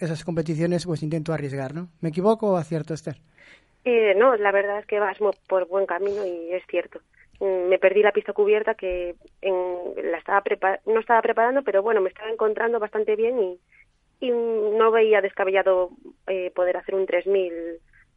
esas 0.00 0.24
competiciones 0.24 0.86
pues 0.86 1.04
intento 1.04 1.32
arriesgar, 1.32 1.72
¿no? 1.72 1.88
¿Me 2.00 2.08
equivoco 2.08 2.50
o 2.50 2.56
acierto, 2.56 2.94
Esther? 2.94 3.20
No, 3.84 4.36
la 4.36 4.52
verdad 4.52 4.78
es 4.78 4.86
que 4.86 5.00
vas 5.00 5.18
por 5.48 5.66
buen 5.66 5.86
camino 5.86 6.24
y 6.24 6.52
es 6.52 6.64
cierto. 6.66 7.00
Mm, 7.40 7.68
me 7.68 7.78
perdí 7.78 8.02
la 8.02 8.12
pista 8.12 8.32
cubierta 8.32 8.74
que 8.74 9.16
en, 9.40 10.10
la 10.10 10.18
estaba 10.18 10.42
no 10.86 11.00
estaba 11.00 11.22
preparando, 11.22 11.62
pero 11.62 11.82
bueno, 11.82 12.00
me 12.00 12.08
estaba 12.08 12.30
encontrando 12.30 12.78
bastante 12.78 13.16
bien 13.16 13.38
y, 13.40 13.60
y 14.20 14.30
no 14.30 14.92
veía 14.92 15.20
descabellado 15.20 15.90
eh, 16.28 16.52
poder 16.54 16.76
hacer 16.76 16.94
un 16.94 17.06
3000 17.06 17.52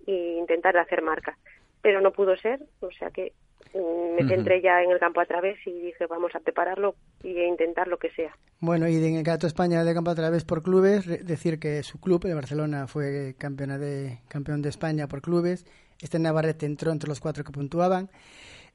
e 0.05 0.11
intentar 0.37 0.77
hacer 0.77 1.01
marca. 1.01 1.37
Pero 1.81 2.01
no 2.01 2.11
pudo 2.11 2.37
ser, 2.37 2.59
o 2.81 2.91
sea 2.91 3.09
que 3.09 3.33
me 3.73 4.27
centré 4.27 4.61
ya 4.61 4.81
en 4.81 4.91
el 4.91 4.99
campo 4.99 5.19
a 5.19 5.25
través 5.25 5.57
y 5.65 5.71
dije 5.71 6.05
vamos 6.07 6.33
a 6.35 6.39
prepararlo 6.39 6.95
y 7.23 7.37
a 7.37 7.47
intentar 7.47 7.87
lo 7.87 7.97
que 7.97 8.09
sea. 8.11 8.35
Bueno, 8.59 8.87
y 8.87 8.95
en 8.95 9.15
el 9.15 9.23
Gato 9.23 9.47
España 9.47 9.83
de 9.83 9.93
campo 9.93 10.11
a 10.11 10.15
través 10.15 10.45
por 10.45 10.63
clubes, 10.63 11.05
decir 11.25 11.59
que 11.59 11.83
su 11.83 11.99
club, 11.99 12.25
el 12.25 12.35
Barcelona, 12.35 12.87
fue 12.87 13.35
campeona 13.37 13.77
de, 13.77 14.19
campeón 14.27 14.61
de 14.61 14.69
España 14.69 15.07
por 15.07 15.21
clubes. 15.21 15.65
Este 16.01 16.19
Navarrete 16.19 16.65
entró 16.65 16.91
entre 16.91 17.09
los 17.09 17.19
cuatro 17.19 17.43
que 17.43 17.51
puntuaban. 17.51 18.09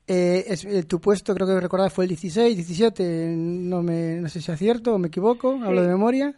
Eh, 0.06 0.44
es, 0.48 0.64
eh, 0.64 0.82
tu 0.82 1.00
puesto, 1.00 1.34
creo 1.34 1.46
que 1.46 1.60
recordar, 1.60 1.90
fue 1.90 2.04
el 2.04 2.08
16, 2.08 2.56
17, 2.56 3.34
no, 3.36 3.82
me, 3.82 4.16
no 4.16 4.28
sé 4.28 4.40
si 4.40 4.50
acierto 4.50 4.94
o 4.94 4.98
me 4.98 5.08
equivoco, 5.08 5.58
hablo 5.62 5.82
de 5.82 5.88
memoria. 5.88 6.34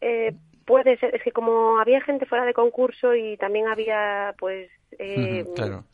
Eh, 0.00 0.34
puede 0.64 0.96
ser, 0.98 1.14
es 1.14 1.22
que 1.22 1.32
como 1.32 1.78
había 1.78 2.00
gente 2.02 2.26
fuera 2.26 2.44
de 2.44 2.54
concurso 2.54 3.14
y 3.14 3.36
también 3.36 3.68
había, 3.68 4.34
pues... 4.38 4.70
Eh, 4.98 5.44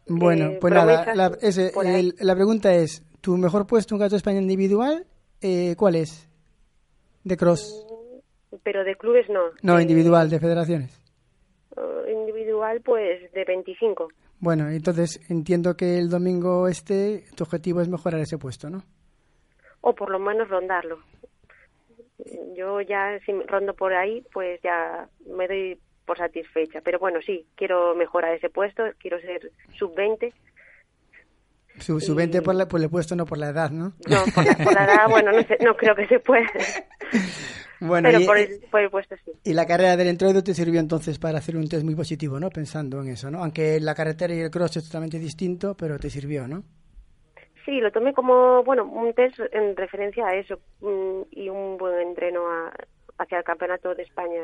Bueno, 0.06 0.52
pues 0.60 0.74
nada, 0.74 1.14
la, 1.14 1.36
la, 2.18 2.34
pregunta 2.34 2.74
es, 2.74 3.04
¿tu 3.20 3.36
mejor 3.36 3.66
puesto 3.66 3.94
en 3.94 4.00
Gato 4.00 4.16
España 4.16 4.40
individual, 4.40 5.06
cuál 5.76 5.96
es? 5.96 6.28
¿De 7.24 7.36
cross? 7.36 7.86
Mm, 8.52 8.56
pero 8.62 8.84
de 8.84 8.96
clubes 8.96 9.28
no. 9.28 9.40
No, 9.62 9.80
individual, 9.80 10.30
de 10.30 10.40
federaciones. 10.40 11.02
individual, 12.08 12.80
pues 12.80 13.32
de 13.32 13.44
25. 13.44 14.08
Bueno, 14.38 14.68
entonces 14.68 15.20
entiendo 15.30 15.76
que 15.76 15.98
el 15.98 16.10
domingo 16.10 16.68
este 16.68 17.24
tu 17.34 17.44
objetivo 17.44 17.80
es 17.80 17.88
mejorar 17.88 18.20
ese 18.20 18.38
puesto, 18.38 18.68
¿no? 18.68 18.82
O 19.80 19.94
por 19.94 20.10
lo 20.10 20.18
menos 20.18 20.48
rondarlo. 20.48 20.98
Yo 22.56 22.80
ya 22.80 23.18
si 23.24 23.32
rondo 23.32 23.74
por 23.74 23.92
ahí, 23.92 24.24
pues 24.32 24.60
ya 24.62 25.08
me 25.26 25.46
doy 25.46 25.78
por 26.06 26.16
satisfecha. 26.16 26.80
Pero 26.82 26.98
bueno, 26.98 27.20
sí, 27.24 27.46
quiero 27.56 27.94
mejorar 27.94 28.34
ese 28.34 28.48
puesto, 28.48 28.84
quiero 28.98 29.20
ser 29.20 29.50
sub-20. 29.78 30.32
Sub-20 31.78 32.42
por, 32.42 32.54
la, 32.54 32.66
por 32.66 32.80
el 32.80 32.88
puesto, 32.88 33.14
no 33.16 33.26
por 33.26 33.36
la 33.36 33.50
edad, 33.50 33.70
¿no? 33.70 33.92
No, 34.08 34.24
por 34.34 34.46
la, 34.46 34.54
por 34.64 34.74
la 34.74 34.84
edad, 34.84 35.06
bueno, 35.10 35.32
no, 35.32 35.42
sé, 35.42 35.58
no 35.62 35.76
creo 35.76 35.94
que 35.94 36.06
se 36.06 36.20
pueda. 36.20 36.46
Bueno, 37.80 38.08
Pero 38.10 38.24
por, 38.24 38.38
el, 38.38 38.60
por, 38.70 38.80
el, 38.80 38.90
puesto 38.90 39.16
sí. 39.22 39.32
Y 39.44 39.52
la 39.52 39.66
carrera 39.66 39.98
del 39.98 40.08
entroido 40.08 40.42
te 40.42 40.54
sirvió 40.54 40.80
entonces 40.80 41.18
para 41.18 41.38
hacer 41.38 41.58
un 41.58 41.68
test 41.68 41.84
muy 41.84 41.94
positivo, 41.94 42.40
¿no? 42.40 42.48
Pensando 42.48 43.02
en 43.02 43.08
eso, 43.08 43.30
¿no? 43.30 43.42
Aunque 43.42 43.78
la 43.80 43.94
carretera 43.94 44.34
y 44.34 44.40
el 44.40 44.50
cross 44.50 44.78
es 44.78 44.84
totalmente 44.84 45.18
distinto, 45.18 45.76
pero 45.76 45.98
te 45.98 46.08
sirvió, 46.08 46.48
¿no? 46.48 46.64
Sí, 47.66 47.80
lo 47.80 47.92
tomé 47.92 48.14
como, 48.14 48.64
bueno, 48.64 48.84
un 48.84 49.12
test 49.12 49.38
en 49.52 49.76
referencia 49.76 50.26
a 50.26 50.34
eso 50.36 50.60
mm, 50.80 51.22
y 51.32 51.50
un 51.50 51.76
buen 51.76 52.00
entreno 52.00 52.40
hacia 53.18 53.38
el 53.38 53.44
Campeonato 53.44 53.94
de 53.94 54.04
España 54.04 54.40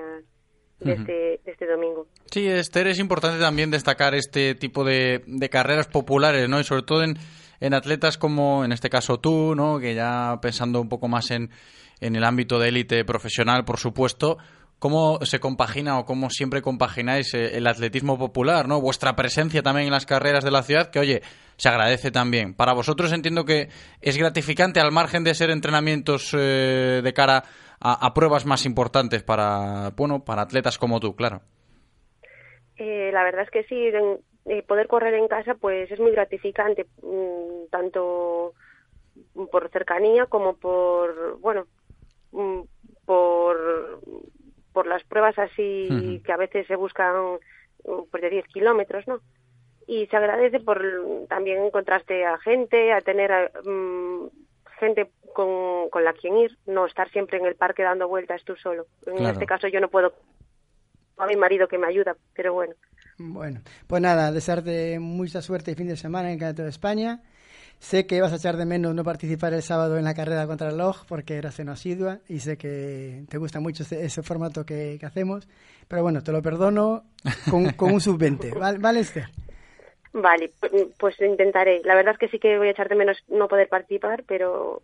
de, 0.81 0.93
este, 0.93 1.13
de 1.13 1.53
este 1.53 1.67
domingo. 1.67 2.09
Sí, 2.27 2.49
Esther, 2.49 2.89
es 2.89 2.99
importante 2.99 3.39
también 3.39 3.71
destacar 3.71 4.15
este 4.15 4.55
tipo 4.57 4.85
de, 4.85 5.23
de 5.27 5.49
carreras 5.49 5.87
populares, 5.87 6.49
¿no? 6.49 6.61
Y 6.61 6.65
sobre 6.65 6.83
todo 6.83 7.05
en, 7.05 7.15
en 7.61 7.73
atletas 7.73 8.19
como, 8.19 8.65
en 8.65 8.73
este 8.73 8.91
caso 8.91 9.21
tú, 9.21 9.55
¿no? 9.55 9.79
Que 9.79 9.95
ya 9.95 10.39
pensando 10.43 10.81
un 10.81 10.89
poco 10.89 11.07
más 11.09 11.31
en 11.31 11.51
en 12.03 12.17
el 12.17 12.25
ámbito 12.25 12.59
de 12.59 12.69
élite 12.69 13.05
profesional, 13.05 13.65
por 13.65 13.79
supuesto. 13.79 14.37
¿Cómo 14.83 15.21
se 15.23 15.39
compagina 15.39 16.01
o 16.01 16.05
cómo 16.05 16.29
siempre 16.29 16.61
compagináis 16.61 17.35
eh, 17.35 17.57
el 17.57 17.69
atletismo 17.69 18.19
popular, 18.19 18.67
¿no? 18.67 18.81
Vuestra 18.81 19.15
presencia 19.15 19.63
también 19.63 19.87
en 19.87 19.93
las 19.93 20.07
carreras 20.07 20.43
de 20.43 20.51
la 20.51 20.65
ciudad, 20.65 20.91
que 20.91 20.99
oye, 20.99 21.21
se 21.57 21.69
agradece 21.69 22.11
también. 22.11 22.53
Para 22.53 22.73
vosotros 22.73 23.13
entiendo 23.13 23.45
que 23.45 23.69
es 24.01 24.19
gratificante 24.19 24.81
al 24.81 24.91
margen 24.91 25.23
de 25.23 25.35
ser 25.35 25.51
entrenamientos 25.51 26.35
eh, 26.37 27.01
de 27.01 27.13
cara 27.13 27.45
a, 27.79 28.13
pruebas 28.13 28.45
más 28.45 28.67
importantes 28.67 29.23
para, 29.23 29.91
bueno, 29.91 30.25
para 30.25 30.43
atletas 30.43 30.79
como 30.79 30.99
tú, 30.99 31.15
claro. 31.15 31.43
Eh, 32.77 33.11
la 33.13 33.23
verdad 33.23 33.43
es 33.43 33.51
que 33.51 33.63
sí, 33.63 33.89
poder 34.67 34.89
correr 34.89 35.15
en 35.15 35.29
casa 35.29 35.55
pues 35.55 35.93
es 35.93 36.01
muy 36.01 36.11
gratificante, 36.11 36.87
mm, 37.03 37.71
tanto 37.71 38.55
por 39.53 39.71
cercanía 39.71 40.27
como 40.27 40.57
por, 40.57 41.39
bueno, 41.39 41.67
Mm, 42.33 42.63
por, 43.05 44.01
por 44.73 44.87
las 44.87 45.05
pruebas 45.05 45.39
así 45.39 46.21
que 46.25 46.33
a 46.33 46.37
veces 46.37 46.67
se 46.67 46.77
buscan 46.77 47.39
mm, 47.85 48.03
pues 48.11 48.23
de 48.23 48.31
10 48.31 48.47
kilómetros, 48.49 49.07
¿no? 49.07 49.21
Y 49.87 50.07
se 50.07 50.17
agradece 50.17 50.61
por 50.61 50.83
también 51.29 51.65
encontrarte 51.65 52.25
a 52.25 52.39
gente, 52.39 52.93
a 52.93 53.01
tener 53.01 53.53
mm, 53.65 54.27
gente 54.79 55.11
con, 55.35 55.91
con 55.91 56.05
la 56.05 56.13
quien 56.13 56.37
ir, 56.37 56.57
no 56.67 56.87
estar 56.87 57.11
siempre 57.11 57.39
en 57.39 57.47
el 57.47 57.57
parque 57.57 57.83
dando 57.83 58.09
vueltas 58.09 58.45
tú 58.45 58.57
solo. 58.57 58.87
En 59.07 59.27
este 59.27 59.47
caso 59.47 59.69
yo 59.69 59.81
no 59.81 59.89
puedo 59.89 60.13
a 61.19 61.27
mi 61.27 61.37
marido 61.37 61.69
que 61.69 61.79
me 61.79 61.87
ayuda, 61.87 62.17
pero 62.35 62.53
bueno. 62.55 62.75
Bueno, 63.19 63.61
pues 63.87 64.03
nada, 64.03 64.33
desearte 64.33 64.99
mucha 64.99 65.43
suerte 65.43 65.73
y 65.73 65.75
fin 65.75 65.89
de 65.89 65.97
semana 65.97 66.29
en 66.29 66.35
el 66.35 66.41
Campeonato 66.41 66.63
de 66.63 66.71
España 66.71 67.21
Sé 67.83 68.07
que 68.07 68.21
vas 68.21 68.33
a 68.33 68.37
echar 68.37 68.57
de 68.57 68.65
menos 68.65 68.95
no 68.95 69.03
participar 69.03 69.53
el 69.55 69.63
sábado 69.63 69.99
en 69.99 70.05
la 70.05 70.15
carrera 70.15 70.47
contra 70.47 70.69
el 70.69 70.79
log 70.79 71.05
porque 71.09 71.35
eras 71.35 71.59
en 71.59 71.69
asidua 71.69 72.21
y 72.29 72.39
sé 72.39 72.57
que 72.57 73.25
te 73.29 73.39
gusta 73.39 73.59
mucho 73.59 73.83
ese, 73.83 74.23
formato 74.23 74.65
que, 74.65 75.01
hacemos, 75.03 75.49
pero 75.89 76.01
bueno, 76.03 76.23
te 76.23 76.31
lo 76.31 76.41
perdono 76.41 77.03
con, 77.51 77.73
con 77.73 77.93
un 77.93 78.01
sub-20, 78.01 78.55
¿vale, 78.59 78.79
¿vale 78.79 79.01
Esther? 79.01 79.25
Vale, 80.13 80.53
pues 80.97 81.21
intentaré. 81.21 81.83
La 81.85 81.97
verdad 81.97 82.15
es 82.15 82.21
que 82.21 82.29
sí 82.29 82.39
que 82.39 82.57
voy 82.57 82.69
a 82.69 82.71
echar 82.71 82.89
de 82.89 82.95
menos 82.95 83.19
no 83.27 83.49
poder 83.49 83.69
participar, 83.69 84.23
pero, 84.29 84.81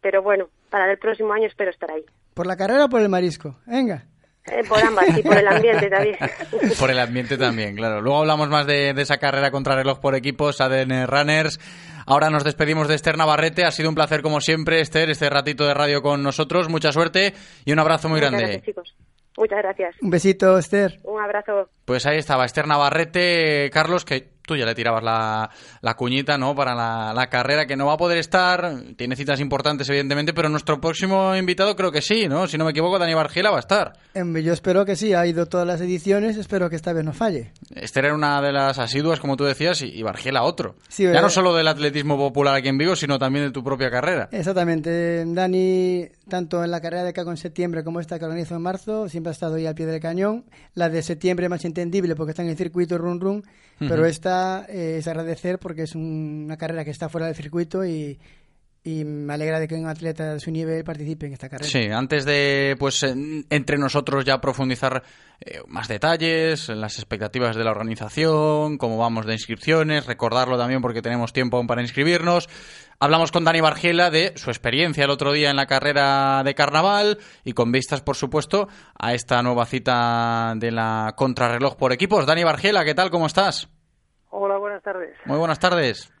pero 0.00 0.22
bueno, 0.22 0.48
para 0.70 0.90
el 0.90 0.98
próximo 0.98 1.34
año 1.34 1.48
espero 1.48 1.70
estar 1.70 1.90
ahí. 1.90 2.06
¿Por 2.32 2.46
la 2.46 2.56
carrera 2.56 2.86
o 2.86 2.88
por 2.88 3.02
el 3.02 3.10
marisco? 3.10 3.58
Venga. 3.66 4.06
Eh, 4.50 4.62
por 4.68 4.82
ambas, 4.82 5.06
y 5.16 5.22
por 5.22 5.36
el 5.36 5.46
ambiente 5.48 5.88
también. 5.88 6.16
por 6.78 6.90
el 6.90 6.98
ambiente 6.98 7.36
también, 7.38 7.76
claro. 7.76 8.00
Luego 8.00 8.18
hablamos 8.20 8.48
más 8.48 8.66
de, 8.66 8.94
de 8.94 9.02
esa 9.02 9.18
carrera 9.18 9.50
contra 9.50 9.74
reloj 9.76 10.00
por 10.00 10.14
equipos, 10.14 10.60
ADN 10.60 11.06
Runners. 11.06 11.58
Ahora 12.06 12.30
nos 12.30 12.44
despedimos 12.44 12.88
de 12.88 12.94
Esther 12.94 13.18
Navarrete. 13.18 13.64
Ha 13.64 13.70
sido 13.70 13.88
un 13.90 13.94
placer, 13.94 14.22
como 14.22 14.40
siempre, 14.40 14.80
Esther, 14.80 15.10
este 15.10 15.28
ratito 15.28 15.66
de 15.66 15.74
radio 15.74 16.00
con 16.00 16.22
nosotros. 16.22 16.68
Mucha 16.68 16.90
suerte 16.92 17.34
y 17.64 17.72
un 17.72 17.78
abrazo 17.78 18.08
muy 18.08 18.20
Muchas 18.20 18.30
grande. 18.30 18.46
gracias, 18.46 18.64
chicos. 18.66 18.94
Muchas 19.36 19.58
gracias. 19.62 19.94
Un 20.00 20.10
besito, 20.10 20.58
Esther. 20.58 20.98
Un 21.04 21.20
abrazo. 21.22 21.68
Pues 21.84 22.06
ahí 22.06 22.16
estaba 22.18 22.44
Esther 22.44 22.66
Navarrete, 22.66 23.70
Carlos, 23.72 24.04
que 24.04 24.30
tú 24.48 24.56
ya 24.56 24.66
le 24.66 24.74
tirabas 24.74 25.04
la, 25.04 25.48
la 25.80 25.94
cuñita, 25.94 26.36
¿no? 26.36 26.56
Para 26.56 26.74
la, 26.74 27.12
la 27.14 27.28
carrera, 27.28 27.66
que 27.66 27.76
no 27.76 27.86
va 27.86 27.92
a 27.92 27.96
poder 27.96 28.18
estar. 28.18 28.80
Tiene 28.96 29.14
citas 29.14 29.38
importantes, 29.38 29.88
evidentemente, 29.88 30.32
pero 30.32 30.48
nuestro 30.48 30.80
próximo 30.80 31.36
invitado 31.36 31.76
creo 31.76 31.92
que 31.92 32.02
sí, 32.02 32.26
¿no? 32.26 32.48
Si 32.48 32.58
no 32.58 32.64
me 32.64 32.72
equivoco, 32.72 32.98
Dani 32.98 33.14
Bargila 33.14 33.50
va 33.50 33.58
a 33.58 33.60
estar. 33.60 33.92
Yo 34.14 34.52
espero 34.52 34.84
que 34.84 34.96
sí, 34.96 35.12
ha 35.14 35.24
ido 35.26 35.46
todas 35.46 35.66
las 35.66 35.80
ediciones, 35.80 36.36
espero 36.36 36.68
que 36.70 36.76
esta 36.76 36.92
vez 36.92 37.04
no 37.04 37.12
falle. 37.12 37.52
Esther 37.74 38.06
era 38.06 38.14
una 38.14 38.40
de 38.42 38.50
las 38.52 38.78
asiduas, 38.78 39.20
como 39.20 39.36
tú 39.36 39.44
decías, 39.44 39.82
y, 39.82 39.86
y 39.88 40.02
Bargila 40.02 40.42
otro. 40.42 40.74
Sí, 40.88 41.04
ya 41.04 41.20
no 41.20 41.28
solo 41.30 41.54
del 41.54 41.68
atletismo 41.68 42.16
popular 42.16 42.54
aquí 42.54 42.68
en 42.68 42.78
Vigo, 42.78 42.96
sino 42.96 43.18
también 43.18 43.44
de 43.44 43.50
tu 43.52 43.62
propia 43.62 43.90
carrera. 43.90 44.28
Exactamente. 44.32 45.24
Dani, 45.26 46.06
tanto 46.28 46.64
en 46.64 46.70
la 46.70 46.80
carrera 46.80 47.04
de 47.04 47.12
Cago 47.12 47.30
en 47.30 47.36
septiembre 47.36 47.84
como 47.84 48.00
esta 48.00 48.18
que 48.18 48.24
organizo 48.24 48.56
en 48.56 48.62
marzo, 48.62 49.08
siempre 49.08 49.30
ha 49.30 49.32
estado 49.32 49.56
ahí 49.56 49.66
al 49.66 49.74
pie 49.74 49.86
del 49.86 50.00
cañón. 50.00 50.44
La 50.74 50.88
de 50.88 51.02
septiembre 51.02 51.48
más 51.48 51.64
entendible 51.64 52.14
porque 52.16 52.30
está 52.30 52.42
en 52.42 52.48
el 52.48 52.56
circuito 52.56 52.96
run 52.98 53.20
run, 53.20 53.44
pero 53.78 53.96
Ujú. 53.96 54.04
Eh, 54.68 54.96
es 54.98 55.06
agradecer 55.08 55.58
porque 55.58 55.82
es 55.82 55.94
un- 55.94 56.42
una 56.46 56.56
carrera 56.56 56.84
que 56.84 56.90
está 56.90 57.08
fuera 57.08 57.26
del 57.26 57.34
circuito 57.36 57.84
y, 57.84 58.18
y 58.84 59.04
me 59.04 59.34
alegra 59.34 59.58
de 59.60 59.68
que 59.68 59.74
un 59.74 59.86
atleta 59.86 60.34
de 60.34 60.40
su 60.40 60.50
nivel 60.50 60.82
participe 60.84 61.26
en 61.26 61.32
esta 61.34 61.48
carrera. 61.48 61.68
Sí, 61.70 61.88
antes 61.90 62.24
de, 62.24 62.74
pues, 62.78 63.02
en- 63.02 63.44
entre 63.50 63.76
nosotros 63.76 64.24
ya 64.24 64.40
profundizar 64.40 65.02
eh, 65.40 65.60
más 65.68 65.88
detalles, 65.88 66.68
las 66.70 66.96
expectativas 66.98 67.54
de 67.54 67.64
la 67.64 67.70
organización, 67.70 68.78
cómo 68.78 68.96
vamos 68.98 69.26
de 69.26 69.34
inscripciones, 69.34 70.06
recordarlo 70.06 70.56
también 70.58 70.80
porque 70.80 71.02
tenemos 71.02 71.32
tiempo 71.32 71.56
aún 71.58 71.66
para 71.66 71.82
inscribirnos. 71.82 72.48
Hablamos 73.00 73.30
con 73.30 73.44
Dani 73.44 73.60
Bargiela 73.60 74.10
de 74.10 74.32
su 74.36 74.50
experiencia 74.50 75.04
el 75.04 75.10
otro 75.10 75.32
día 75.32 75.50
en 75.50 75.56
la 75.56 75.66
carrera 75.66 76.42
de 76.44 76.54
carnaval 76.56 77.18
y 77.44 77.52
con 77.52 77.70
vistas, 77.70 78.00
por 78.00 78.16
supuesto, 78.16 78.66
a 78.98 79.14
esta 79.14 79.40
nueva 79.42 79.66
cita 79.66 80.54
de 80.56 80.72
la 80.72 81.14
contrarreloj 81.16 81.76
por 81.76 81.92
equipos. 81.92 82.26
Dani 82.26 82.42
Bargiela, 82.42 82.84
¿qué 82.84 82.94
tal? 82.94 83.10
¿Cómo 83.10 83.26
estás? 83.26 83.68
Hola, 84.30 84.56
buenas 84.58 84.82
tardes. 84.82 85.16
Muy 85.24 85.38
buenas 85.38 85.58
tardes. 85.58 86.12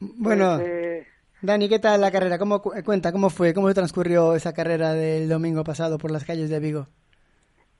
Bueno, 0.00 0.56
Pues, 0.56 0.68
eh, 0.68 1.06
Dani, 1.42 1.68
¿qué 1.68 1.78
tal 1.78 2.00
la 2.00 2.10
carrera? 2.10 2.38
¿Cómo 2.38 2.60
cu- 2.62 2.72
cuenta 2.84 3.12
cómo 3.12 3.30
fue? 3.30 3.52
¿Cómo 3.54 3.72
transcurrió 3.74 4.34
esa 4.34 4.52
carrera 4.52 4.92
del 4.92 5.28
domingo 5.28 5.64
pasado 5.64 5.98
por 5.98 6.10
las 6.10 6.24
calles 6.24 6.50
de 6.50 6.60
Vigo? 6.60 6.86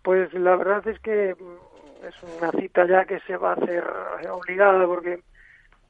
pues 0.02 0.32
la 0.32 0.56
verdad 0.56 0.86
es 0.88 0.98
que 1.00 1.34
mm, 1.38 2.06
es 2.06 2.14
una 2.22 2.50
cita 2.52 2.86
ya 2.86 3.04
que 3.04 3.20
se 3.20 3.36
va 3.36 3.50
a 3.50 3.54
hacer 3.54 3.84
eh, 4.24 4.28
obligada 4.28 4.86
porque 4.86 5.20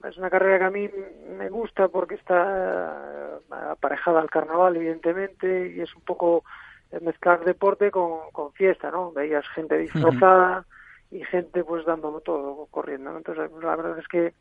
es 0.03 0.17
una 0.17 0.29
carrera 0.31 0.59
que 0.59 0.65
a 0.65 0.71
mí 0.71 0.91
me 1.39 1.49
gusta 1.51 1.89
porque 1.89 2.17
está 2.17 3.39
eh, 3.53 3.55
aparejada 3.71 4.21
al 4.21 4.31
carnaval, 4.31 4.77
evidentemente, 4.77 5.73
y 5.77 5.81
es 5.81 5.95
un 5.95 6.03
poco 6.03 6.43
eh, 6.91 6.99
mezclar 7.01 7.45
deporte 7.45 7.91
con, 7.93 8.31
con 8.33 8.53
fiesta, 8.55 8.91
¿no? 8.91 9.13
Veías 9.13 9.47
gente 9.55 9.77
disfrazada 9.79 10.65
y 11.11 11.25
gente 11.25 11.65
pues 11.65 11.85
dándolo 11.87 12.21
todo, 12.21 12.67
corriendo, 12.71 13.13
¿no? 13.13 13.19
Entonces, 13.19 13.51
la 13.63 13.77
verdad 13.77 13.99
es 13.99 14.09
que 14.09 14.35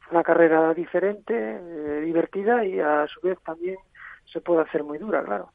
fue 0.00 0.16
una 0.16 0.22
carrera 0.22 0.74
diferente, 0.74 1.34
eh, 1.34 2.00
divertida 2.04 2.64
y 2.64 2.80
a 2.80 3.06
su 3.06 3.20
vez 3.20 3.38
también 3.44 3.76
se 4.30 4.40
puede 4.40 4.62
hacer 4.62 4.84
muy 4.84 4.98
dura, 4.98 5.22
claro. 5.24 5.50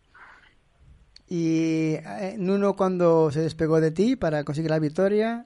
Y 1.29 1.95
eh, 1.95 2.35
Nuno, 2.37 2.75
cuando 2.75 3.31
se 3.31 3.41
despegó 3.41 3.81
de 3.81 3.91
ti 3.91 4.15
para 4.15 4.43
conseguir 4.43 4.71
la 4.71 4.79
victoria, 4.79 5.45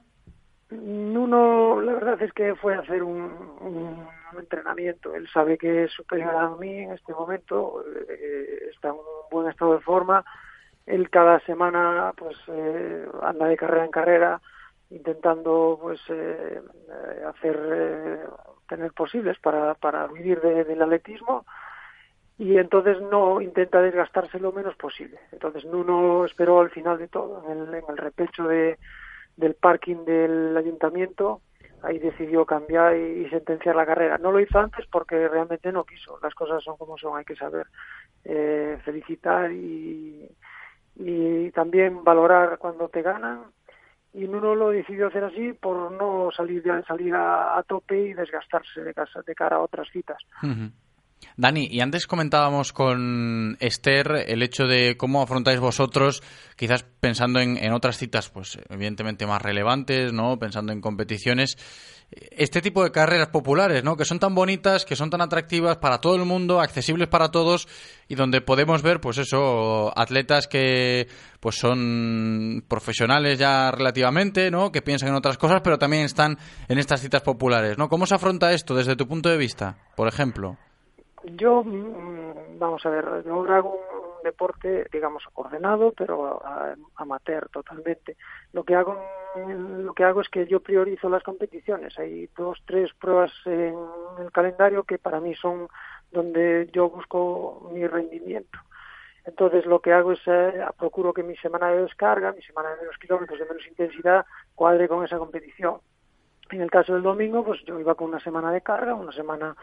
Nuno, 0.70 1.80
la 1.82 1.92
verdad 1.92 2.22
es 2.22 2.32
que 2.32 2.54
fue 2.54 2.74
a 2.74 2.80
hacer 2.80 3.02
un, 3.02 3.30
un 3.60 4.06
entrenamiento. 4.38 5.14
Él 5.14 5.28
sabe 5.32 5.58
que 5.58 5.84
es 5.84 5.92
superior 5.92 6.34
a 6.34 6.48
mí 6.56 6.70
en 6.70 6.92
este 6.92 7.12
momento, 7.12 7.84
eh, 8.08 8.70
está 8.74 8.88
en 8.88 8.94
un 8.94 9.00
buen 9.30 9.48
estado 9.48 9.74
de 9.74 9.80
forma. 9.80 10.24
Él 10.86 11.10
cada 11.10 11.40
semana 11.40 12.12
pues 12.16 12.36
eh, 12.48 13.06
anda 13.22 13.46
de 13.46 13.56
carrera 13.56 13.84
en 13.84 13.90
carrera 13.90 14.40
intentando 14.94 15.78
pues 15.80 16.00
eh, 16.08 16.60
eh, 16.88 17.24
hacer 17.26 17.58
eh, 17.72 18.18
tener 18.68 18.92
posibles 18.92 19.38
para, 19.40 19.74
para 19.74 20.06
vivir 20.06 20.40
de- 20.40 20.64
del 20.64 20.82
atletismo 20.82 21.44
y 22.38 22.56
entonces 22.58 23.00
no 23.00 23.40
intenta 23.40 23.80
desgastarse 23.82 24.38
lo 24.40 24.52
menos 24.52 24.74
posible. 24.76 25.18
Entonces 25.32 25.64
Nuno 25.64 26.24
esperó 26.24 26.60
al 26.60 26.70
final 26.70 26.98
de 26.98 27.08
todo, 27.08 27.44
en 27.50 27.58
el, 27.60 27.74
en 27.74 27.84
el 27.88 27.96
repecho 27.96 28.44
de, 28.48 28.78
del 29.36 29.54
parking 29.54 30.04
del 30.04 30.56
ayuntamiento, 30.56 31.42
ahí 31.82 31.98
decidió 31.98 32.46
cambiar 32.46 32.96
y, 32.96 33.24
y 33.26 33.28
sentenciar 33.30 33.76
la 33.76 33.86
carrera. 33.86 34.18
No 34.18 34.32
lo 34.32 34.40
hizo 34.40 34.58
antes 34.58 34.86
porque 34.90 35.28
realmente 35.28 35.72
no 35.72 35.84
quiso. 35.84 36.18
Las 36.22 36.34
cosas 36.34 36.62
son 36.64 36.76
como 36.76 36.96
son, 36.98 37.16
hay 37.18 37.24
que 37.24 37.36
saber 37.36 37.66
eh, 38.24 38.78
felicitar 38.84 39.52
y, 39.52 40.28
y 40.96 41.50
también 41.52 42.04
valorar 42.04 42.58
cuando 42.58 42.88
te 42.88 43.02
ganan. 43.02 43.44
Y 44.14 44.28
Nuno 44.28 44.54
lo 44.54 44.70
decidió 44.70 45.06
hacer 45.06 45.24
así 45.24 45.52
por 45.54 45.90
no 45.92 46.30
salir, 46.36 46.62
salir 46.86 47.14
a, 47.14 47.62
tope 47.66 47.98
y 47.98 48.12
desgastarse 48.12 48.82
de, 48.82 48.92
casa, 48.92 49.20
de 49.26 49.34
cara 49.34 49.56
a 49.56 49.60
otras 49.60 49.88
citas. 49.90 50.18
Dani, 51.36 51.66
y 51.70 51.80
antes 51.80 52.06
comentábamos 52.06 52.72
con 52.72 53.56
Esther 53.60 54.24
el 54.26 54.42
hecho 54.42 54.64
de 54.64 54.96
cómo 54.96 55.22
afrontáis 55.22 55.60
vosotros, 55.60 56.22
quizás 56.56 56.82
pensando 56.82 57.40
en, 57.40 57.56
en 57.56 57.72
otras 57.72 57.96
citas, 57.96 58.28
pues 58.28 58.58
evidentemente 58.68 59.26
más 59.26 59.40
relevantes, 59.40 60.12
¿no? 60.12 60.38
Pensando 60.38 60.72
en 60.72 60.80
competiciones, 60.80 61.56
este 62.30 62.60
tipo 62.60 62.82
de 62.84 62.92
carreras 62.92 63.28
populares, 63.28 63.84
¿no? 63.84 63.96
Que 63.96 64.04
son 64.04 64.18
tan 64.18 64.34
bonitas, 64.34 64.84
que 64.84 64.96
son 64.96 65.10
tan 65.10 65.20
atractivas 65.20 65.78
para 65.78 65.98
todo 65.98 66.16
el 66.16 66.24
mundo, 66.24 66.60
accesibles 66.60 67.08
para 67.08 67.30
todos 67.30 67.68
y 68.08 68.14
donde 68.14 68.40
podemos 68.40 68.82
ver, 68.82 69.00
pues 69.00 69.18
eso, 69.18 69.92
atletas 69.96 70.46
que 70.46 71.08
pues 71.40 71.56
son 71.56 72.64
profesionales 72.68 73.38
ya 73.38 73.70
relativamente, 73.70 74.50
¿no? 74.50 74.70
Que 74.70 74.82
piensan 74.82 75.10
en 75.10 75.14
otras 75.14 75.38
cosas, 75.38 75.60
pero 75.62 75.78
también 75.78 76.04
están 76.04 76.36
en 76.68 76.78
estas 76.78 77.00
citas 77.00 77.22
populares, 77.22 77.78
¿no? 77.78 77.88
¿Cómo 77.88 78.06
se 78.06 78.14
afronta 78.14 78.52
esto 78.52 78.74
desde 78.74 78.96
tu 78.96 79.06
punto 79.08 79.28
de 79.28 79.36
vista, 79.36 79.76
por 79.96 80.08
ejemplo? 80.08 80.56
Yo, 81.24 81.62
mm, 81.62 82.58
vamos 82.58 82.84
a 82.84 82.90
ver, 82.90 83.04
ahora 83.30 83.58
hago 83.58 83.91
deporte, 84.22 84.86
digamos, 84.92 85.24
ordenado, 85.34 85.92
pero 85.96 86.42
amateur 86.96 87.48
totalmente. 87.48 88.16
Lo 88.52 88.64
que 88.64 88.74
hago, 88.74 88.98
lo 89.46 89.92
que 89.94 90.04
hago 90.04 90.20
es 90.20 90.28
que 90.28 90.46
yo 90.46 90.60
priorizo 90.60 91.08
las 91.08 91.22
competiciones. 91.22 91.98
Hay 91.98 92.28
dos, 92.36 92.62
tres 92.66 92.92
pruebas 92.94 93.32
en 93.46 93.74
el 94.18 94.30
calendario 94.32 94.84
que 94.84 94.98
para 94.98 95.20
mí 95.20 95.34
son 95.34 95.68
donde 96.10 96.68
yo 96.72 96.90
busco 96.90 97.70
mi 97.72 97.86
rendimiento. 97.86 98.58
Entonces 99.24 99.66
lo 99.66 99.80
que 99.80 99.92
hago 99.92 100.12
es 100.12 100.20
eh, 100.26 100.64
procuro 100.78 101.12
que 101.12 101.22
mi 101.22 101.36
semana 101.36 101.68
de 101.68 101.82
descarga, 101.82 102.32
mi 102.32 102.42
semana 102.42 102.70
de 102.70 102.82
menos 102.82 102.98
kilómetros, 102.98 103.38
de 103.38 103.46
menos 103.46 103.66
intensidad, 103.66 104.26
cuadre 104.54 104.88
con 104.88 105.04
esa 105.04 105.18
competición. 105.18 105.78
En 106.50 106.60
el 106.60 106.70
caso 106.70 106.92
del 106.92 107.02
domingo, 107.02 107.44
pues 107.44 107.60
yo 107.64 107.78
iba 107.78 107.94
con 107.94 108.08
una 108.08 108.20
semana 108.20 108.50
de 108.52 108.60
carga, 108.60 108.94
una 108.94 109.12
semana 109.12 109.56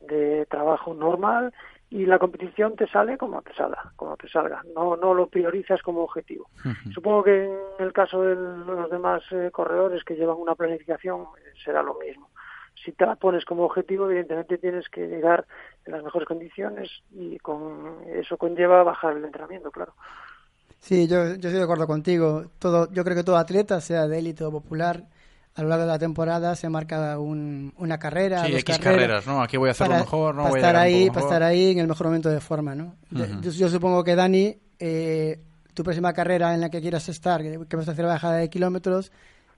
de 0.00 0.46
trabajo 0.46 0.92
normal 0.92 1.54
y 1.94 2.06
la 2.06 2.18
competición 2.18 2.74
te 2.74 2.88
sale 2.88 3.16
como 3.16 3.40
te 3.42 3.54
salga, 3.54 3.92
como 3.94 4.16
te 4.16 4.28
salga. 4.28 4.60
No, 4.74 4.96
no 4.96 5.14
lo 5.14 5.28
priorizas 5.28 5.80
como 5.80 6.02
objetivo. 6.02 6.50
Supongo 6.92 7.22
que 7.22 7.44
en 7.44 7.84
el 7.84 7.92
caso 7.92 8.20
de 8.20 8.34
los 8.34 8.90
demás 8.90 9.22
eh, 9.30 9.50
corredores 9.52 10.02
que 10.02 10.16
llevan 10.16 10.38
una 10.38 10.56
planificación 10.56 11.20
eh, 11.22 11.52
será 11.64 11.84
lo 11.84 11.94
mismo. 11.94 12.30
Si 12.84 12.90
te 12.90 13.06
la 13.06 13.14
pones 13.14 13.44
como 13.44 13.62
objetivo, 13.62 14.06
evidentemente 14.06 14.58
tienes 14.58 14.88
que 14.88 15.06
llegar 15.06 15.46
en 15.84 15.92
las 15.92 16.02
mejores 16.02 16.26
condiciones 16.26 16.90
y 17.12 17.38
con 17.38 17.98
eso 18.08 18.36
conlleva 18.38 18.82
bajar 18.82 19.16
el 19.16 19.24
entrenamiento, 19.24 19.70
claro. 19.70 19.94
Sí, 20.80 21.06
yo, 21.06 21.28
yo 21.28 21.34
estoy 21.34 21.52
de 21.52 21.62
acuerdo 21.62 21.86
contigo. 21.86 22.46
Todo, 22.58 22.90
yo 22.90 23.04
creo 23.04 23.16
que 23.16 23.22
todo 23.22 23.36
atleta, 23.36 23.80
sea 23.80 24.08
de 24.08 24.18
élite 24.18 24.42
o 24.42 24.50
popular, 24.50 25.04
a 25.56 25.62
lo 25.62 25.68
largo 25.68 25.84
de 25.84 25.90
la 25.92 25.98
temporada 25.98 26.54
se 26.56 26.68
marca 26.68 27.18
un- 27.18 27.72
una 27.78 27.98
carrera. 27.98 28.44
Sí, 28.44 28.52
dos 28.52 28.60
X 28.62 28.78
carreras, 28.78 29.26
¿no? 29.26 29.40
Aquí 29.42 29.56
voy 29.56 29.68
a 29.68 29.72
hacerlo 29.72 29.92
para- 29.92 30.02
mejor, 30.04 30.34
¿no? 30.34 30.42
Para 30.42 30.50
Voy 30.50 30.58
a 30.58 30.60
estar, 30.62 30.76
ahí, 30.76 31.08
para 31.08 31.20
estar 31.20 31.42
ahí 31.42 31.70
en 31.72 31.78
el 31.78 31.86
mejor 31.88 32.06
momento 32.08 32.28
de 32.28 32.40
forma, 32.40 32.74
¿no? 32.74 32.94
Yo, 33.10 33.50
yo 33.50 33.68
supongo 33.68 34.02
que 34.02 34.16
Dani, 34.16 34.56
eh, 34.80 35.38
tu 35.74 35.82
próxima 35.84 36.12
carrera 36.12 36.54
en 36.54 36.60
la 36.60 36.70
que 36.70 36.80
quieras 36.80 37.08
estar, 37.08 37.40
que, 37.42 37.58
que 37.68 37.76
vas 37.76 37.88
a 37.88 37.92
hacer 37.92 38.04
bajada 38.06 38.36
de 38.36 38.50
kilómetros, 38.50 39.12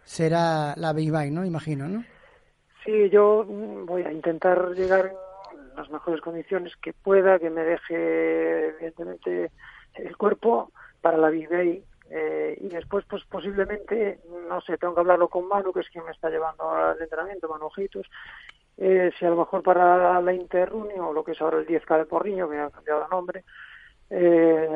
será 0.05 0.75
la 0.77 0.93
Big 0.93 1.11
Bang, 1.11 1.33
¿no? 1.33 1.45
Imagino, 1.45 1.89
¿no? 1.89 2.05
Sí, 2.85 3.11
yo 3.11 3.45
mm, 3.49 3.87
voy 3.87 4.03
a 4.03 4.13
intentar 4.13 4.71
llegar 4.75 5.07
en 5.53 5.77
las 5.77 5.91
mejores 5.91 6.21
condiciones 6.21 6.73
que 6.83 6.93
pueda, 6.93 7.39
que 7.39 7.51
me 7.51 7.63
deje 7.63 8.69
evidentemente 8.69 9.51
el 9.95 10.17
cuerpo 10.17 10.71
para 11.01 11.17
la 11.17 11.29
Big 11.31 11.49
Day. 11.49 11.83
Eh, 12.11 12.57
y 12.61 12.69
después, 12.69 13.05
pues 13.09 13.25
posiblemente, 13.25 14.21
no 14.49 14.61
sé, 14.61 14.79
tengo 14.79 14.95
que 14.95 15.01
hablarlo 15.01 15.29
con 15.29 15.49
Manu, 15.49 15.73
que 15.73 15.81
es 15.81 15.89
quien 15.89 16.05
me 16.05 16.13
está 16.13 16.31
llevando 16.31 16.71
al 16.71 17.01
entrenamiento, 17.01 17.49
Manu 17.49 17.67
Ojitos, 17.67 18.07
eh, 18.79 19.11
si 19.19 19.25
a 19.25 19.31
lo 19.31 19.37
mejor 19.37 19.63
para 19.63 20.21
la 20.21 20.33
Interrunio, 20.33 21.09
o 21.09 21.13
lo 21.13 21.25
que 21.25 21.33
es 21.33 21.41
ahora 21.41 21.59
el 21.59 21.67
10K 21.67 21.99
de 21.99 22.05
Porriño, 22.05 22.49
que 22.49 22.59
ha 22.59 22.71
cambiado 22.71 23.03
de 23.03 23.09
nombre, 23.09 23.45
eh, 24.09 24.69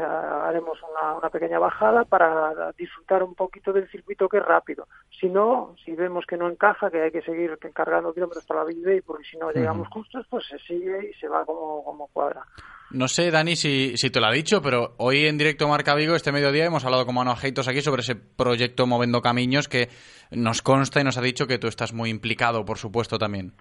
haremos 0.42 0.78
una, 0.82 1.14
una, 1.14 1.30
pequeña 1.30 1.60
bajada 1.60 2.04
para 2.04 2.72
disfrutar 2.72 3.22
un 3.22 3.36
poquito 3.36 3.72
del 3.72 3.88
circuito 3.88 4.28
que 4.28 4.38
es 4.38 4.44
rápido. 4.44 4.88
Si 5.20 5.28
no, 5.28 5.76
si 5.84 5.94
vemos 5.94 6.26
que 6.26 6.36
no 6.36 6.48
encaja, 6.48 6.90
que 6.90 7.00
hay 7.00 7.12
que 7.12 7.22
seguir 7.22 7.56
cargando 7.72 8.12
kilómetros 8.12 8.44
para 8.44 8.60
la 8.60 8.66
Big 8.66 8.82
Day, 8.82 9.02
porque 9.02 9.24
si 9.24 9.36
no 9.36 9.52
llegamos 9.52 9.86
justos, 9.88 10.26
pues 10.28 10.46
se 10.46 10.58
sigue 10.58 11.10
y 11.10 11.14
se 11.20 11.28
va 11.28 11.44
como, 11.44 11.84
como 11.84 12.08
cuadra. 12.08 12.44
No 12.92 13.06
sé, 13.06 13.30
Dani, 13.30 13.54
si, 13.54 13.96
si 13.96 14.10
te 14.10 14.18
lo 14.20 14.26
ha 14.26 14.32
dicho, 14.32 14.60
pero 14.60 14.94
hoy 14.98 15.26
en 15.26 15.38
directo 15.38 15.68
Marca 15.68 15.94
Vigo, 15.94 16.16
este 16.16 16.32
mediodía, 16.32 16.64
hemos 16.64 16.84
hablado 16.84 17.06
con 17.06 17.14
Mano 17.14 17.30
Ajeitos 17.30 17.68
aquí 17.68 17.82
sobre 17.82 18.00
ese 18.00 18.16
proyecto 18.16 18.86
Movendo 18.86 19.22
Camiños 19.22 19.68
que 19.68 19.88
nos 20.32 20.60
consta 20.60 21.00
y 21.00 21.04
nos 21.04 21.16
ha 21.16 21.22
dicho 21.22 21.46
que 21.46 21.58
tú 21.58 21.68
estás 21.68 21.92
muy 21.92 22.10
implicado, 22.10 22.64
por 22.64 22.78
supuesto, 22.78 23.16
también. 23.16 23.52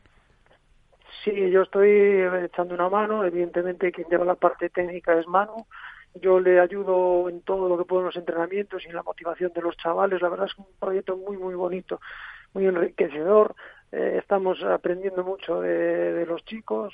Sí, 1.23 1.51
yo 1.51 1.63
estoy 1.63 2.23
echando 2.43 2.73
una 2.73 2.89
mano. 2.89 3.23
Evidentemente, 3.23 3.91
quien 3.91 4.07
lleva 4.09 4.25
la 4.25 4.35
parte 4.35 4.69
técnica 4.69 5.19
es 5.19 5.27
Manu. 5.27 5.67
Yo 6.15 6.39
le 6.39 6.59
ayudo 6.59 7.29
en 7.29 7.41
todo 7.41 7.69
lo 7.69 7.77
que 7.77 7.85
puedo 7.85 8.01
en 8.01 8.07
los 8.07 8.15
entrenamientos 8.15 8.83
y 8.83 8.89
en 8.89 8.95
la 8.95 9.03
motivación 9.03 9.51
de 9.53 9.61
los 9.61 9.77
chavales. 9.77 10.21
La 10.21 10.29
verdad 10.29 10.47
es 10.47 10.57
un 10.57 10.65
proyecto 10.79 11.17
muy, 11.17 11.37
muy 11.37 11.53
bonito, 11.53 11.99
muy 12.53 12.65
enriquecedor. 12.65 13.55
Eh, 13.91 14.15
estamos 14.19 14.63
aprendiendo 14.63 15.23
mucho 15.23 15.61
de, 15.61 16.13
de, 16.13 16.25
los 16.25 16.43
chicos 16.45 16.93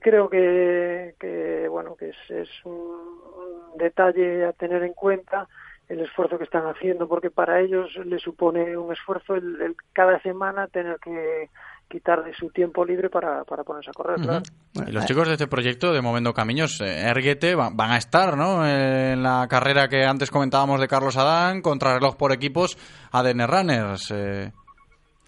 creo 0.00 0.28
que, 0.28 1.14
que 1.18 1.68
bueno, 1.68 1.96
que 1.96 2.10
es, 2.10 2.30
es 2.30 2.48
un, 2.64 2.72
un 2.74 3.78
detalle 3.78 4.44
a 4.44 4.52
tener 4.52 4.82
en 4.82 4.92
cuenta 4.94 5.48
el 5.88 6.00
esfuerzo 6.00 6.38
que 6.38 6.44
están 6.44 6.64
haciendo, 6.66 7.06
porque 7.06 7.30
para 7.30 7.60
ellos 7.60 7.90
les 8.06 8.22
supone 8.22 8.76
un 8.76 8.92
esfuerzo 8.92 9.34
el, 9.34 9.60
el 9.60 9.76
cada 9.92 10.20
semana 10.20 10.66
tener 10.68 10.98
que 10.98 11.50
quitar 11.92 12.24
de 12.24 12.32
su 12.32 12.48
tiempo 12.48 12.84
libre 12.84 13.10
para, 13.10 13.44
para 13.44 13.64
ponerse 13.64 13.90
a 13.90 13.92
correr. 13.92 14.18
claro. 14.18 14.42
Y 14.86 14.92
los 14.92 15.04
chicos 15.04 15.28
de 15.28 15.34
este 15.34 15.46
proyecto 15.46 15.92
de 15.92 16.00
Movendo 16.00 16.32
Camiños, 16.32 16.80
eh, 16.80 17.02
Erguete, 17.06 17.54
van, 17.54 17.76
van, 17.76 17.90
a 17.90 17.98
estar 17.98 18.36
¿no? 18.38 18.66
en 18.66 19.22
la 19.22 19.46
carrera 19.48 19.88
que 19.88 20.04
antes 20.06 20.30
comentábamos 20.30 20.80
de 20.80 20.88
Carlos 20.88 21.18
Adán, 21.18 21.60
contra 21.60 21.94
reloj 21.94 22.16
por 22.16 22.32
equipos, 22.32 22.78
ADN 23.12 23.46
Runners. 23.46 24.10
Eh, 24.10 24.52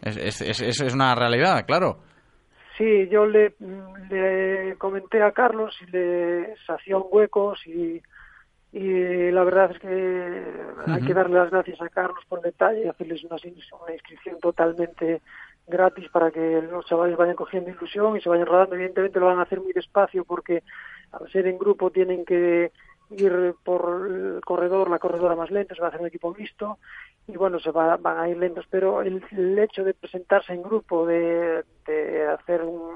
es, 0.00 0.40
es, 0.40 0.60
es, 0.62 0.80
es, 0.80 0.94
una 0.94 1.14
realidad, 1.14 1.66
claro. 1.66 1.98
Sí, 2.76 3.08
yo 3.08 3.24
le, 3.26 3.54
le 4.10 4.74
comenté 4.78 5.22
a 5.22 5.30
Carlos 5.32 5.76
y 5.86 5.90
le 5.92 6.54
hacía 6.66 6.96
un 6.96 7.06
hueco 7.08 7.54
y, 7.66 8.02
y 8.72 9.30
la 9.30 9.44
verdad 9.44 9.70
es 9.70 9.78
que 9.78 9.86
uh 9.86 10.80
-huh. 10.80 10.94
hay 10.96 11.02
que 11.06 11.14
darle 11.14 11.38
las 11.38 11.50
gracias 11.50 11.80
a 11.80 11.88
Carlos 11.88 12.24
por 12.28 12.40
detalle 12.40 12.84
y 12.84 12.88
hacerles 12.88 13.22
una, 13.24 13.36
una 13.80 13.92
inscripción 13.92 14.40
totalmente 14.40 15.20
gratis 15.68 16.08
para 16.10 16.30
que 16.30 16.62
los 16.62 16.84
chavales 16.86 17.16
vayan 17.16 17.36
cogiendo 17.36 17.70
ilusión 17.70 18.16
y 18.16 18.20
se 18.20 18.28
vayan 18.28 18.46
rodando. 18.46 18.74
Evidentemente 18.74 19.20
lo 19.20 19.26
van 19.26 19.38
a 19.38 19.42
hacer 19.42 19.60
muy 19.60 19.72
despacio 19.72 20.24
porque 20.24 20.62
al 21.12 21.30
ser 21.30 21.46
en 21.46 21.58
grupo 21.58 21.90
tienen 21.90 22.24
que 22.24 22.72
ir 23.16 23.54
por 23.62 24.06
el 24.08 24.40
corredor, 24.44 24.90
la 24.90 24.98
corredora 24.98 25.36
más 25.36 25.50
lenta, 25.50 25.74
se 25.74 25.80
va 25.80 25.86
a 25.86 25.90
hacer 25.90 26.00
un 26.00 26.08
equipo 26.08 26.34
mixto 26.34 26.78
y 27.26 27.36
bueno, 27.36 27.58
se 27.58 27.70
va, 27.70 27.96
van 27.96 28.18
a 28.18 28.28
ir 28.28 28.36
lentos, 28.36 28.66
pero 28.70 29.02
el, 29.02 29.22
hecho 29.58 29.82
de 29.82 29.94
presentarse 29.94 30.52
en 30.52 30.62
grupo, 30.62 31.06
de, 31.06 31.64
hacer 32.38 32.62
un, 32.62 32.90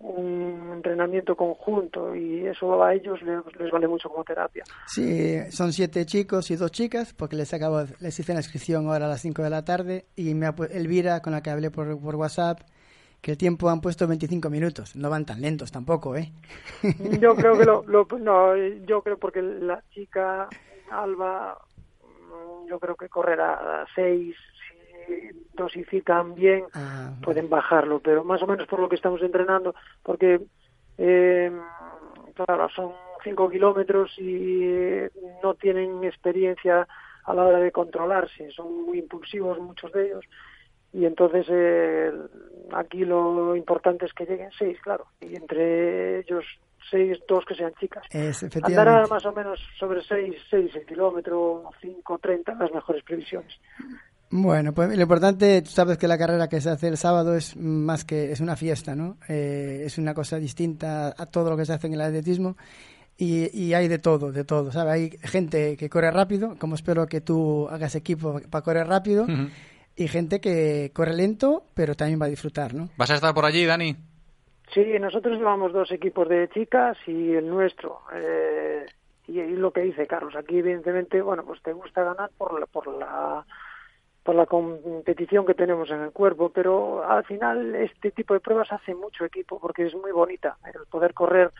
un 0.00 0.72
entrenamiento 0.74 1.34
conjunto 1.34 2.14
y 2.14 2.46
eso 2.46 2.82
a 2.82 2.94
ellos 2.94 3.20
les, 3.22 3.70
vale 3.70 3.88
mucho 3.88 4.08
como 4.08 4.24
terapia. 4.24 4.64
Sí, 4.86 5.38
son 5.50 5.72
siete 5.72 6.04
chicos 6.04 6.50
y 6.50 6.56
dos 6.56 6.72
chicas 6.72 7.14
porque 7.14 7.36
les 7.36 7.54
acabo 7.54 7.84
les 8.00 8.18
hice 8.18 8.34
la 8.34 8.40
inscripción 8.40 8.86
ahora 8.86 9.06
a 9.06 9.08
las 9.08 9.22
5 9.22 9.42
de 9.42 9.50
la 9.50 9.64
tarde 9.64 10.06
y 10.14 10.34
me 10.34 10.50
Elvira 10.70 11.22
con 11.22 11.32
la 11.32 11.42
que 11.42 11.50
hablé 11.50 11.70
por 11.70 11.88
WhatsApp 11.94 12.60
que 13.22 13.30
el 13.30 13.38
tiempo 13.38 13.70
han 13.70 13.80
puesto 13.80 14.06
25 14.06 14.50
minutos. 14.50 14.96
No 14.96 15.08
van 15.08 15.24
tan 15.24 15.40
lentos 15.40 15.70
tampoco, 15.70 16.16
¿eh? 16.16 16.32
Yo 17.20 17.34
creo 17.36 17.56
que 17.56 17.64
lo, 17.64 17.84
lo 17.86 18.06
no, 18.18 18.56
yo 18.56 19.00
creo 19.02 19.16
porque 19.16 19.40
la 19.40 19.82
chica 19.90 20.48
Alba 20.90 21.56
yo 22.68 22.78
creo 22.78 22.96
que 22.96 23.08
correrá 23.08 23.82
a 23.82 23.86
6 23.94 24.34
dosifican 25.54 26.34
bien, 26.34 26.64
ah, 26.74 27.12
pueden 27.22 27.48
bajarlo, 27.48 28.00
pero 28.00 28.24
más 28.24 28.42
o 28.42 28.46
menos 28.46 28.66
por 28.66 28.80
lo 28.80 28.88
que 28.88 28.96
estamos 28.96 29.20
entrenando, 29.22 29.74
porque 30.02 30.40
eh, 30.98 31.52
claro, 32.34 32.68
son 32.70 32.92
5 33.22 33.50
kilómetros 33.50 34.10
y 34.18 35.02
no 35.42 35.54
tienen 35.54 36.02
experiencia 36.04 36.86
a 37.24 37.34
la 37.34 37.44
hora 37.44 37.58
de 37.58 37.72
controlarse, 37.72 38.50
son 38.52 38.86
muy 38.86 38.98
impulsivos 38.98 39.58
muchos 39.58 39.92
de 39.92 40.06
ellos, 40.06 40.24
y 40.92 41.04
entonces 41.06 41.46
eh, 41.48 42.10
aquí 42.72 43.04
lo 43.04 43.56
importante 43.56 44.06
es 44.06 44.12
que 44.12 44.24
lleguen 44.24 44.50
seis, 44.58 44.78
claro, 44.82 45.06
y 45.20 45.36
entre 45.36 46.20
ellos 46.20 46.44
seis, 46.90 47.18
dos 47.28 47.44
que 47.44 47.54
sean 47.54 47.72
chicas. 47.80 48.04
Es, 48.10 48.44
Andará 48.62 49.06
más 49.06 49.24
o 49.24 49.32
menos 49.32 49.58
sobre 49.78 50.02
seis, 50.02 50.34
seis 50.50 50.74
el 50.74 50.84
kilómetro, 50.84 51.64
cinco, 51.80 52.18
treinta, 52.18 52.54
las 52.54 52.72
mejores 52.72 53.02
previsiones. 53.04 53.52
Bueno, 54.34 54.72
pues 54.72 54.96
lo 54.96 55.02
importante, 55.02 55.60
tú 55.60 55.70
sabes 55.70 55.98
que 55.98 56.08
la 56.08 56.16
carrera 56.16 56.48
que 56.48 56.60
se 56.60 56.70
hace 56.70 56.88
el 56.88 56.96
sábado 56.96 57.36
es 57.36 57.54
más 57.56 58.04
que 58.04 58.32
es 58.32 58.40
una 58.40 58.56
fiesta, 58.56 58.94
¿no? 58.94 59.18
Eh, 59.28 59.82
es 59.84 59.98
una 59.98 60.14
cosa 60.14 60.38
distinta 60.38 61.08
a 61.08 61.26
todo 61.26 61.50
lo 61.50 61.56
que 61.56 61.66
se 61.66 61.74
hace 61.74 61.86
en 61.86 61.94
el 61.94 62.00
atletismo 62.00 62.56
y, 63.18 63.50
y 63.52 63.74
hay 63.74 63.88
de 63.88 63.98
todo, 63.98 64.32
de 64.32 64.44
todo, 64.44 64.72
¿sabes? 64.72 64.92
Hay 64.94 65.10
gente 65.22 65.76
que 65.76 65.90
corre 65.90 66.10
rápido, 66.10 66.56
como 66.58 66.76
espero 66.76 67.06
que 67.06 67.20
tú 67.20 67.68
hagas 67.68 67.94
equipo 67.94 68.40
para 68.50 68.64
correr 68.64 68.86
rápido, 68.86 69.24
uh 69.24 69.28
-huh. 69.28 69.50
Y 69.96 70.08
gente 70.08 70.40
que 70.40 70.90
corre 70.94 71.14
lento, 71.14 71.64
pero 71.74 71.94
también 71.94 72.20
va 72.20 72.26
a 72.26 72.30
disfrutar, 72.30 72.74
¿no? 72.74 72.88
¿Vas 72.96 73.10
a 73.10 73.14
estar 73.14 73.34
por 73.34 73.44
allí, 73.44 73.64
Dani? 73.64 73.96
Sí, 74.72 74.84
nosotros 74.98 75.36
llevamos 75.38 75.72
dos 75.72 75.90
equipos 75.92 76.28
de 76.28 76.48
chicas 76.48 76.96
y 77.06 77.32
el 77.32 77.48
nuestro. 77.48 78.00
Eh, 78.14 78.86
y, 79.28 79.40
y, 79.40 79.56
lo 79.56 79.70
que 79.70 79.82
dice 79.82 80.06
Carlos, 80.06 80.34
aquí 80.34 80.58
evidentemente, 80.58 81.20
bueno, 81.20 81.44
pues 81.44 81.62
te 81.62 81.72
gusta 81.72 82.02
ganar 82.02 82.30
por 82.38 82.58
la, 82.58 82.66
por 82.66 82.86
la 82.88 83.44
por 84.22 84.34
la 84.36 84.46
competición 84.46 85.44
que 85.44 85.54
tenemos 85.54 85.90
en 85.90 86.00
el 86.00 86.12
cuerpo, 86.12 86.50
pero 86.50 87.04
al 87.04 87.24
final 87.24 87.74
este 87.74 88.12
tipo 88.12 88.34
de 88.34 88.40
pruebas 88.40 88.70
hace 88.70 88.94
mucho 88.94 89.24
equipo 89.24 89.58
porque 89.58 89.86
es 89.86 89.94
muy 89.94 90.12
bonita 90.12 90.58
el 90.64 90.86
poder 90.86 91.12
correr 91.12 91.50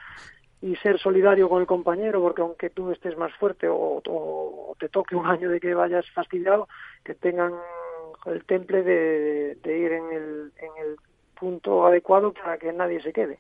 y 0.61 0.77
ser 0.77 0.99
solidario 1.01 1.49
con 1.49 1.61
el 1.61 1.67
compañero, 1.67 2.21
porque 2.21 2.43
aunque 2.43 2.71
tú 2.71 2.93
estés 2.93 3.19
más 3.19 3.33
fuerte 3.35 3.67
o, 3.69 4.01
o 4.07 4.77
te 4.79 4.89
toque 4.89 5.17
un 5.17 5.27
año 5.27 5.51
de 5.51 5.59
que 5.59 5.75
vayas 5.75 6.09
fastidiado, 6.11 6.69
que 7.05 7.15
tengan 7.15 7.53
el 8.27 8.45
temple 8.45 8.83
de, 8.83 9.57
ir 9.65 9.93
en 9.93 10.13
el, 10.13 10.53
en 10.57 10.85
el 10.85 10.97
punto 11.39 11.87
adecuado 11.87 12.33
para 12.33 12.59
que 12.59 12.73
nadie 12.73 13.01
se 13.03 13.13
quede. 13.13 13.39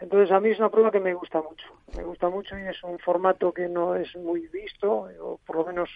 Entonces 0.00 0.32
a 0.32 0.40
mí 0.40 0.48
es 0.48 0.58
una 0.58 0.70
prueba 0.70 0.90
que 0.90 1.00
me 1.00 1.14
gusta 1.14 1.42
mucho, 1.42 1.66
me 1.96 2.02
gusta 2.02 2.30
mucho 2.30 2.58
y 2.58 2.62
es 2.66 2.82
un 2.82 2.98
formato 2.98 3.52
que 3.52 3.68
no 3.68 3.94
es 3.94 4.16
muy 4.16 4.48
visto, 4.48 5.08
o 5.20 5.38
por 5.46 5.56
lo 5.56 5.66
menos 5.66 5.90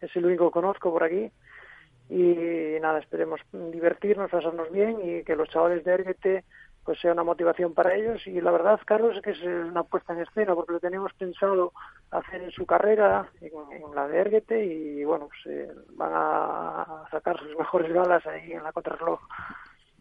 es 0.00 0.14
el 0.14 0.26
único 0.26 0.48
que 0.48 0.54
conozco 0.54 0.92
por 0.92 1.02
aquí 1.02 1.30
y 2.08 2.80
nada, 2.80 3.00
esperemos 3.00 3.40
divertirnos, 3.52 4.30
pasarnos 4.30 4.70
bien 4.70 4.98
y 5.02 5.24
que 5.24 5.36
los 5.36 5.48
chavales 5.50 5.84
de 5.84 5.92
Erguete 5.92 6.44
pues 6.88 7.00
sea 7.00 7.12
una 7.12 7.22
motivación 7.22 7.74
para 7.74 7.94
ellos 7.94 8.26
y 8.26 8.40
la 8.40 8.50
verdad, 8.50 8.80
Carlos, 8.86 9.14
es 9.14 9.20
que 9.20 9.32
es 9.32 9.42
una 9.42 9.82
puesta 9.82 10.14
en 10.14 10.20
escena 10.20 10.54
porque 10.54 10.72
lo 10.72 10.80
teníamos 10.80 11.12
pensado 11.12 11.74
hacer 12.10 12.40
en 12.40 12.50
su 12.50 12.64
carrera, 12.64 13.28
en, 13.42 13.50
en 13.76 13.94
la 13.94 14.08
de 14.08 14.18
Erguete 14.18 14.64
y 14.64 15.04
bueno, 15.04 15.28
pues 15.28 15.54
eh, 15.54 15.70
van 15.96 16.12
a 16.14 17.04
sacar 17.10 17.38
sus 17.40 17.54
mejores 17.58 17.92
galas 17.92 18.26
ahí 18.26 18.52
en 18.52 18.62
la 18.62 18.72
contrarreloj. 18.72 19.20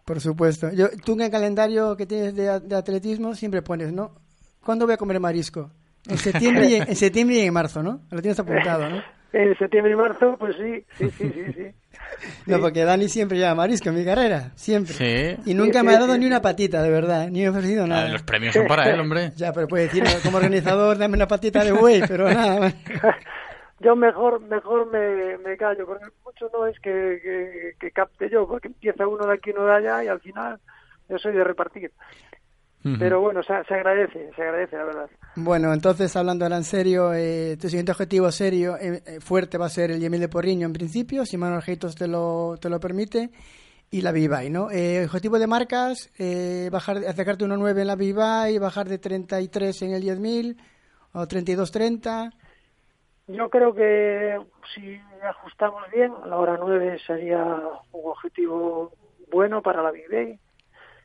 Por 0.06 0.22
supuesto. 0.22 0.70
Yo, 0.72 0.88
tú 1.04 1.16
en 1.16 1.24
el 1.24 1.30
calendario 1.30 1.98
que 1.98 2.06
tienes 2.06 2.34
de, 2.34 2.58
de 2.62 2.76
atletismo 2.78 3.36
siempre 3.36 3.62
pones, 3.62 3.92
¿no? 3.92 4.14
¿Cuándo 4.64 4.86
voy 4.86 4.94
a 4.94 4.98
comer 4.98 5.20
marisco? 5.20 5.70
En 6.08 6.18
septiembre, 6.18 6.68
y 6.68 6.76
en, 6.76 6.88
en 6.88 6.96
septiembre 6.96 7.36
y 7.36 7.42
en 7.42 7.54
marzo, 7.54 7.84
¿no? 7.84 8.00
Lo 8.12 8.22
tienes 8.22 8.40
apuntado, 8.40 8.90
¿no? 8.90 9.04
En 9.34 9.58
septiembre 9.58 9.92
y 9.92 9.96
marzo, 9.98 10.38
pues 10.40 10.56
sí, 10.56 10.86
sí, 10.98 11.12
sí, 11.12 11.32
sí. 11.34 11.54
sí. 11.54 11.72
No, 12.48 12.60
porque 12.60 12.84
Dani 12.84 13.08
siempre 13.10 13.38
lleva 13.38 13.54
marisco 13.56 13.90
en 13.90 13.96
mi 13.96 14.04
carrera, 14.06 14.52
siempre. 14.56 14.94
Sí. 14.94 15.42
Y 15.52 15.54
nunca 15.54 15.82
Sí, 15.82 15.86
me 15.86 15.94
ha 15.94 16.00
dado 16.00 16.14
sí. 16.14 16.20
ni 16.20 16.26
una 16.28 16.42
patita, 16.42 16.82
de 16.82 16.90
verdad, 16.90 17.28
ni 17.30 17.42
me 17.42 17.48
ha 17.48 17.52
ofrecido 17.52 17.84
Ah, 17.84 17.88
nada. 17.88 18.08
los 18.10 18.24
premios 18.24 18.54
son 18.54 18.66
para 18.68 18.90
él, 18.90 19.00
hombre. 19.00 19.32
Ya, 19.36 19.54
pero 19.54 19.68
puede 19.68 19.84
decir, 19.84 20.04
como 20.24 20.38
organizador, 20.38 20.98
dame 20.98 21.16
una 21.16 21.28
patita 21.28 21.64
de 21.64 21.72
buey, 21.74 22.02
pero 22.08 22.28
nada 22.34 22.60
más. 22.60 22.76
Yo 23.80 23.96
mejor 23.96 24.40
mejor 24.42 24.92
me, 24.92 25.38
me 25.38 25.56
callo, 25.58 25.86
porque 25.86 26.06
mucho 26.26 26.50
no 26.52 26.66
es 26.66 26.80
que, 26.80 27.20
que, 27.22 27.74
que 27.80 27.92
capte 27.92 28.28
yo, 28.30 28.48
porque 28.48 28.70
empieza 28.70 29.08
uno 29.08 29.28
de 29.28 29.34
aquí, 29.36 29.52
uno 29.52 29.66
de 29.68 29.76
allá, 29.76 30.04
y 30.04 30.08
al 30.08 30.20
final 30.20 30.60
yo 31.10 31.18
soy 31.20 31.34
de 31.34 31.44
repartir. 31.44 31.92
Pero 33.00 33.20
bueno, 33.20 33.44
se, 33.44 33.54
se 33.66 33.74
agradece, 33.74 34.30
se 34.34 34.42
agradece, 34.42 34.78
la 34.78 34.86
verdad. 34.86 35.10
Bueno, 35.40 35.72
entonces, 35.72 36.16
hablando 36.16 36.46
ahora 36.46 36.58
en 36.58 36.64
serio, 36.64 37.14
eh, 37.14 37.58
tu 37.62 37.70
siguiente 37.70 37.92
objetivo 37.92 38.32
serio, 38.32 38.76
eh, 38.76 39.04
eh, 39.06 39.20
fuerte, 39.20 39.60
va 39.60 39.68
a 39.68 39.70
ser 39.70 39.92
el 39.92 40.00
Yemil 40.00 40.20
de 40.20 40.30
Porriño 40.30 40.66
en 40.66 40.74
principio, 40.74 41.28
si 41.28 41.38
Manuel 41.38 41.62
Heitos 41.64 41.96
te 41.96 42.08
lo, 42.08 42.58
te 42.60 42.72
lo 42.72 42.80
permite, 42.80 43.30
y 43.92 44.02
la 44.02 44.12
Vivai, 44.12 44.50
¿no? 44.50 44.72
Eh, 44.72 45.06
objetivo 45.06 45.38
de 45.38 45.46
marcas, 45.46 46.12
eh, 46.18 46.70
bajar, 46.72 46.98
acercarte 46.98 47.46
a 47.46 47.48
1.9 47.50 47.82
en 47.82 47.86
la 47.86 47.96
Vivai, 47.96 48.58
bajar 48.58 48.90
de 48.90 48.98
33 48.98 49.80
en 49.84 49.92
el 49.92 50.02
10.000, 50.02 50.58
o 51.14 51.20
32.30. 51.28 52.34
Yo 53.28 53.48
creo 53.52 53.76
que 53.76 54.40
si 54.74 55.00
ajustamos 55.22 55.84
bien, 55.94 56.14
la 56.26 56.38
hora 56.38 56.58
9 56.60 56.98
sería 57.06 57.44
un 57.92 58.10
objetivo 58.10 58.92
bueno 59.32 59.62
para 59.62 59.84
la 59.84 59.92
Day. 59.92 60.40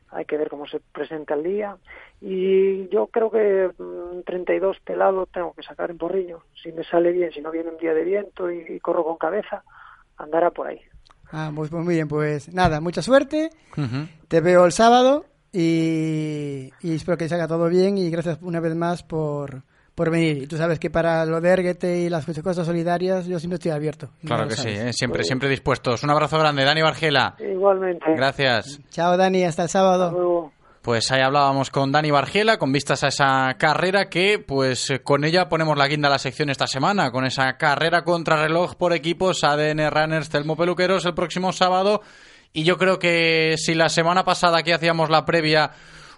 hay 0.09 0.25
que 0.25 0.37
ver 0.37 0.49
cómo 0.49 0.65
se 0.65 0.79
presenta 0.79 1.35
el 1.35 1.43
día. 1.43 1.77
Y 2.21 2.87
yo 2.87 3.07
creo 3.07 3.29
que 3.29 3.71
32 4.21 4.77
mm, 4.77 4.83
pelado 4.83 5.25
tengo 5.25 5.53
que 5.53 5.63
sacar 5.63 5.89
en 5.89 5.97
porriño. 5.97 6.43
Si 6.61 6.71
me 6.71 6.83
sale 6.83 7.11
bien, 7.11 7.31
si 7.31 7.41
no 7.41 7.49
viene 7.49 7.71
un 7.71 7.77
día 7.77 7.93
de 7.93 8.03
viento 8.03 8.51
y, 8.51 8.79
corro 8.79 9.03
con 9.03 9.17
cabeza, 9.17 9.63
andará 10.17 10.51
por 10.51 10.67
ahí. 10.67 10.81
Ah, 11.31 11.51
pues, 11.55 11.71
pues 11.71 11.83
muy 11.83 11.95
bien, 11.95 12.07
pues 12.07 12.53
nada, 12.53 12.79
mucha 12.79 13.01
suerte. 13.01 13.49
Te 14.27 14.41
veo 14.41 14.65
el 14.65 14.71
sábado 14.71 15.25
y, 15.51 16.71
y 16.81 16.95
espero 16.95 17.17
que 17.17 17.27
salga 17.27 17.47
todo 17.47 17.69
bien 17.69 17.97
y 17.97 18.11
gracias 18.11 18.37
una 18.41 18.59
vez 18.59 18.75
más 18.75 19.01
por, 19.01 19.63
por 19.95 20.09
venir. 20.09 20.43
Y 20.43 20.47
tú 20.47 20.57
sabes 20.57 20.79
que 20.79 20.89
para 20.89 21.25
lo 21.25 21.39
de 21.41 21.49
Erguete 21.49 21.99
y 21.99 22.09
las 22.09 22.25
cosas 22.25 22.65
solidarias 22.65 23.25
yo 23.27 23.39
siempre 23.39 23.55
estoy 23.55 23.71
abierto. 23.71 24.09
Claro 24.25 24.47
que 24.47 24.55
sí, 24.55 24.69
¿eh? 24.69 24.93
siempre, 24.93 25.23
siempre 25.23 25.49
dispuestos. 25.49 26.03
Un 26.03 26.09
abrazo 26.09 26.37
grande, 26.37 26.63
Dani 26.63 26.81
Bargela. 26.81 27.35
Igualmente. 27.39 28.05
Gracias. 28.15 28.79
Chao, 28.89 29.17
Dani, 29.17 29.43
hasta 29.43 29.63
el 29.63 29.69
sábado. 29.69 30.51
Pues 30.83 31.09
ahí 31.13 31.21
hablábamos 31.21 31.69
con 31.69 31.93
Dani 31.93 32.11
Bargiela 32.11 32.57
con 32.57 32.73
vistas 32.73 33.05
a 33.05 33.07
esa 33.07 33.55
carrera 33.57 34.09
que, 34.09 34.37
pues 34.37 34.91
con 35.05 35.23
ella 35.23 35.47
ponemos 35.47 35.77
la 35.77 35.87
guinda 35.87 36.09
a 36.09 36.11
la 36.11 36.19
sección 36.19 36.49
esta 36.49 36.67
semana, 36.67 37.09
con 37.09 37.23
esa 37.23 37.55
carrera 37.55 38.03
contrarreloj 38.03 38.75
por 38.75 38.91
equipos 38.91 39.45
ADN 39.45 39.89
Runners 39.89 40.27
Telmo 40.27 40.57
Peluqueros 40.57 41.05
el 41.05 41.13
próximo 41.13 41.53
sábado. 41.53 42.01
Y 42.51 42.65
yo 42.65 42.77
creo 42.77 42.99
que 42.99 43.55
si 43.57 43.75
la 43.75 43.87
semana 43.87 44.25
pasada 44.25 44.61
que 44.61 44.73
hacíamos 44.73 45.09
la 45.09 45.23
previa 45.23 45.71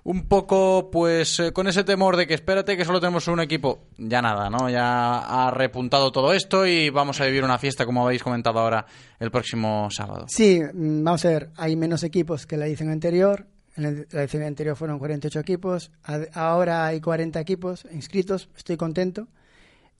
un 0.04 0.28
poco 0.28 0.89
pues 0.91 1.39
eh, 1.39 1.54
con 1.54 1.67
ese 1.67 1.84
temor 1.84 2.17
de 2.17 2.25
que 2.25 2.34
espérate 2.34 2.75
que 2.75 2.86
solo 2.86 2.99
tenemos 2.99 3.28
un 3.28 3.41
equipo, 3.41 3.89
ya 3.99 4.23
nada, 4.23 4.49
¿no? 4.49 4.67
Ya 4.67 5.19
ha 5.19 5.51
repuntado 5.51 6.12
todo 6.12 6.34
esto 6.34 6.65
y 6.65 6.89
vamos 6.89 7.21
a 7.21 7.25
vivir 7.25 7.43
una 7.43 7.60
fiesta 7.60 7.86
como 7.86 8.04
habéis 8.04 8.23
comentado 8.23 8.60
ahora 8.60 8.88
el 9.19 9.30
próximo 9.30 9.91
sábado. 9.91 10.25
Sí, 10.28 10.60
mm, 10.60 11.04
vamos 11.04 11.23
a 11.23 11.30
ver, 11.30 11.51
hay 11.56 11.75
menos 11.75 12.01
equipos 12.01 12.47
que 12.47 12.58
la 12.58 12.65
edición 12.65 12.89
anterior. 12.89 13.45
En 13.75 14.05
la 14.11 14.21
edición 14.21 14.43
anterior 14.43 14.75
fueron 14.77 14.99
48 14.99 15.39
equipos, 15.39 15.91
ahora 16.33 16.85
hay 16.85 17.01
40 17.01 17.39
equipos 17.41 17.85
inscritos, 17.91 18.49
estoy 18.55 18.77
contento. 18.77 19.27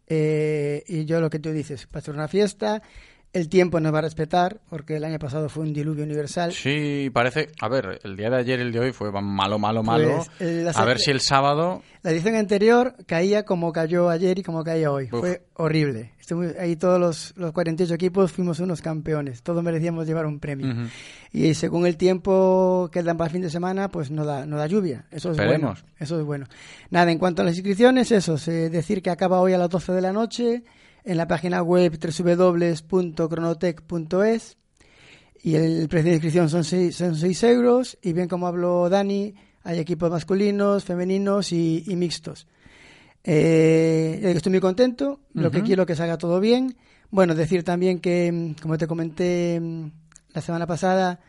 Eh, 0.08 0.84
y 0.88 1.06
yo 1.06 1.20
lo 1.20 1.30
que 1.30 1.40
tú 1.40 1.52
dices, 1.52 1.88
para 1.88 2.00
hacer 2.00 2.14
una 2.14 2.28
fiesta, 2.28 2.82
el 3.36 3.50
tiempo 3.50 3.82
nos 3.82 3.94
va 3.94 4.00
a 4.00 4.04
respetar, 4.04 4.62
porque 4.70 4.96
el 4.96 5.04
año 5.04 5.20
pasado 5.20 5.50
fue 5.50 5.64
un 5.64 5.74
diluvio 5.74 6.06
universal. 6.06 6.54
Sí, 6.54 7.10
parece. 7.14 7.50
A 7.60 7.68
ver, 7.68 8.00
el 8.06 8.16
día 8.16 8.30
de 8.30 8.38
ayer 8.38 8.60
y 8.60 8.62
el 8.62 8.72
de 8.72 8.80
hoy 8.80 8.94
fue 8.94 9.12
malo, 9.12 9.60
malo, 9.60 9.84
malo. 9.84 10.26
Pues, 10.38 10.78
a 10.78 10.86
ver 10.86 11.00
si 11.00 11.12
el 11.12 11.20
sábado. 11.20 11.84
La 12.02 12.12
edición 12.12 12.36
anterior 12.36 12.96
caía 13.06 13.44
como 13.44 13.74
cayó 13.74 14.10
ayer 14.10 14.40
y 14.40 14.44
como 14.44 14.64
caía 14.64 14.90
hoy. 14.90 15.08
Fue 15.08 15.42
horrible. 15.56 16.14
ahí 16.62 16.78
todos 16.78 16.98
los, 16.98 17.34
los 17.36 17.52
48 17.52 17.94
equipos 17.94 18.32
fuimos 18.32 18.62
unos 18.62 18.82
campeones. 18.82 19.44
Todos 19.44 19.62
merecíamos 19.62 20.08
llevar 20.08 20.26
un 20.28 20.40
premio. 20.40 20.74
Y 21.34 21.56
según 21.56 21.86
el 21.88 21.98
tiempo 21.98 22.90
que 22.90 23.04
dan 23.04 23.18
para 23.18 23.28
el 23.28 23.34
fin 23.34 23.42
de 23.42 23.50
semana, 23.50 23.90
pues 23.90 24.12
no 24.12 24.24
da, 24.24 24.46
no 24.46 24.56
da 24.56 24.68
lluvia. 24.68 25.08
Eso 25.12 25.32
es 25.32 25.38
bueno. 25.38 25.76
Eso 26.00 26.18
es 26.18 26.26
bueno. 26.26 26.46
Nada, 26.90 27.12
en 27.12 27.20
cuanto 27.20 27.42
a 27.42 27.46
las 27.46 27.56
inscripciones, 27.56 28.14
eso. 28.14 28.38
decir 28.38 29.02
que 29.02 29.10
acaba 29.10 29.42
hoy 29.42 29.52
a 29.52 29.58
las 29.58 29.70
12 29.70 29.92
de 29.92 30.02
la 30.02 30.14
noche 30.14 30.64
en 31.06 31.18
la 31.18 31.28
página 31.28 31.62
web 31.62 31.98
www.cronotech.es 31.98 34.58
y 35.44 35.56
el 35.56 35.88
precio 35.88 36.10
de 36.10 36.16
inscripción 36.16 36.50
son 36.50 36.64
6 36.64 36.96
son 36.96 37.16
seis 37.16 37.44
euros 37.44 38.00
y 38.02 38.14
bien 38.14 38.28
como 38.28 38.48
habló 38.48 38.90
Dani, 38.90 39.36
hay 39.64 39.78
equipos 39.80 40.10
masculinos, 40.10 40.84
femeninos 40.84 41.52
y, 41.52 41.84
mixtos. 41.96 42.48
Eh, 43.24 44.34
estoy 44.36 44.52
muy 44.52 44.60
contento, 44.60 45.20
lo 45.34 45.52
que 45.52 45.62
quiero 45.64 45.86
que 45.86 45.96
salga 45.96 46.18
todo 46.18 46.40
bien. 46.40 46.76
Bueno, 47.12 47.36
decir 47.36 47.64
también 47.64 48.00
que, 48.00 48.56
como 48.62 48.78
te 48.78 48.88
comenté 48.88 49.60
mm, 49.62 49.92
la 50.34 50.42
semana 50.42 50.68
pasada, 50.68 51.22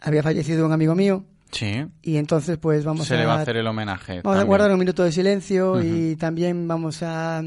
había 0.00 0.22
fallecido 0.22 0.64
un 0.64 0.72
amigo 0.72 0.94
mío. 0.94 1.24
Sí. 1.50 1.84
Y 2.02 2.16
entonces, 2.16 2.56
pues 2.58 2.84
vamos 2.84 3.06
a. 3.06 3.08
Se 3.08 3.16
le 3.16 3.26
va 3.26 3.34
a 3.34 3.42
hacer 3.42 3.56
el 3.56 3.66
homenaje. 3.66 4.20
Vamos 4.22 4.40
a 4.40 4.44
guardar 4.44 4.70
un 4.72 4.78
minuto 4.78 5.04
de 5.04 5.12
silencio 5.12 5.82
y 5.82 6.16
también 6.16 6.66
vamos 6.66 7.02
a 7.02 7.42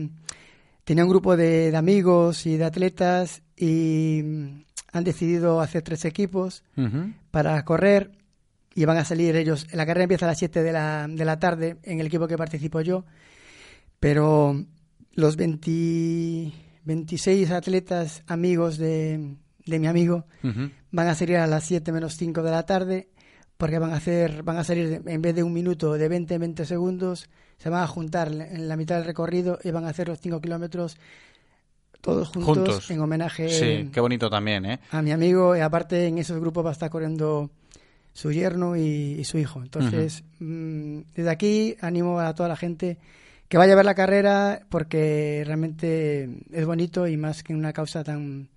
tenía 0.90 1.04
un 1.04 1.10
grupo 1.12 1.38
de, 1.38 1.72
amigos 1.78 2.48
y 2.48 2.58
de 2.58 2.66
atletas 2.66 3.44
y 3.56 4.22
mm, 4.24 4.64
han 4.92 5.04
decidido 5.04 5.62
hacer 5.62 5.84
tres 5.84 6.04
equipos 6.04 6.64
para 7.30 7.64
correr 7.64 8.14
y 8.74 8.86
van 8.86 8.98
a 8.98 9.06
salir 9.06 9.36
ellos. 9.36 9.68
La 9.72 9.86
carrera 9.86 10.06
empieza 10.06 10.26
a 10.26 10.30
las 10.30 10.40
7 10.40 10.64
de 10.64 10.72
la, 10.72 11.06
de 11.08 11.26
la 11.26 11.38
tarde 11.38 11.78
en 11.84 12.00
el 12.00 12.08
equipo 12.08 12.28
que 12.28 12.38
participo 12.38 12.82
yo, 12.82 13.06
pero 14.00 14.66
los 15.14 15.36
26 15.36 17.52
atletas 17.52 18.24
amigos 18.26 18.80
de, 18.80 19.36
mi 19.68 19.86
amigo 19.86 20.26
van 20.90 21.08
a 21.08 21.14
salir 21.14 21.38
a 21.38 21.46
las 21.46 21.66
7 21.66 21.92
menos 21.92 22.16
5 22.16 22.42
de 22.42 22.50
la 22.50 22.66
tarde 22.66 23.10
porque 23.58 23.78
van 23.78 23.92
a 23.92 23.98
hacer 23.98 24.42
van 24.42 24.58
a 24.58 24.64
salir 24.64 25.04
en 25.06 25.22
vez 25.22 25.36
de 25.36 25.44
un 25.44 25.54
minuto 25.54 25.94
de 25.94 26.10
20 26.10 26.40
20 26.40 26.66
segundos 26.66 27.30
se 27.60 27.70
van 27.70 27.84
a 27.84 27.88
juntar 27.88 28.32
en 28.32 28.68
la 28.68 28.76
mitad 28.76 28.96
del 28.96 29.06
recorrido 29.06 29.60
y 29.64 29.72
van 29.72 29.86
a 29.86 29.90
hacer 29.90 30.08
los 30.08 30.20
5 30.20 30.42
kilómetros 30.42 30.98
todos 32.02 32.30
juntos, 32.30 32.90
en 32.90 33.02
homenaje 33.02 33.50
sí 33.50 33.90
qué 33.92 34.00
bonito 34.00 34.30
también 34.30 34.66
¿eh? 34.66 34.80
a 34.92 35.02
mi 35.02 35.12
amigo. 35.12 35.56
Y 35.56 35.60
aparte 35.60 36.08
en 36.08 36.18
esos 36.18 36.40
grupos 36.40 36.66
va 36.66 36.70
a 36.70 36.74
estar 36.74 36.90
corriendo 36.90 37.50
su 38.14 38.32
yerno 38.32 38.76
y, 38.78 39.24
su 39.26 39.38
hijo. 39.38 39.62
Entonces 39.62 40.24
mm, 40.40 41.00
desde 41.16 41.30
aquí 41.30 41.76
animo 41.82 42.20
a 42.20 42.34
toda 42.34 42.50
la 42.50 42.56
gente 42.56 42.98
que 43.50 43.58
vaya 43.58 43.74
a 43.74 43.76
ver 43.76 43.86
la 43.86 43.96
carrera 43.96 44.62
porque 44.70 45.44
realmente 45.46 46.30
es 46.52 46.66
bonito 46.66 47.08
y 47.08 47.18
más 47.18 47.44
que 47.44 47.54
una 47.54 47.74
causa 47.74 48.04
tan 48.04 48.48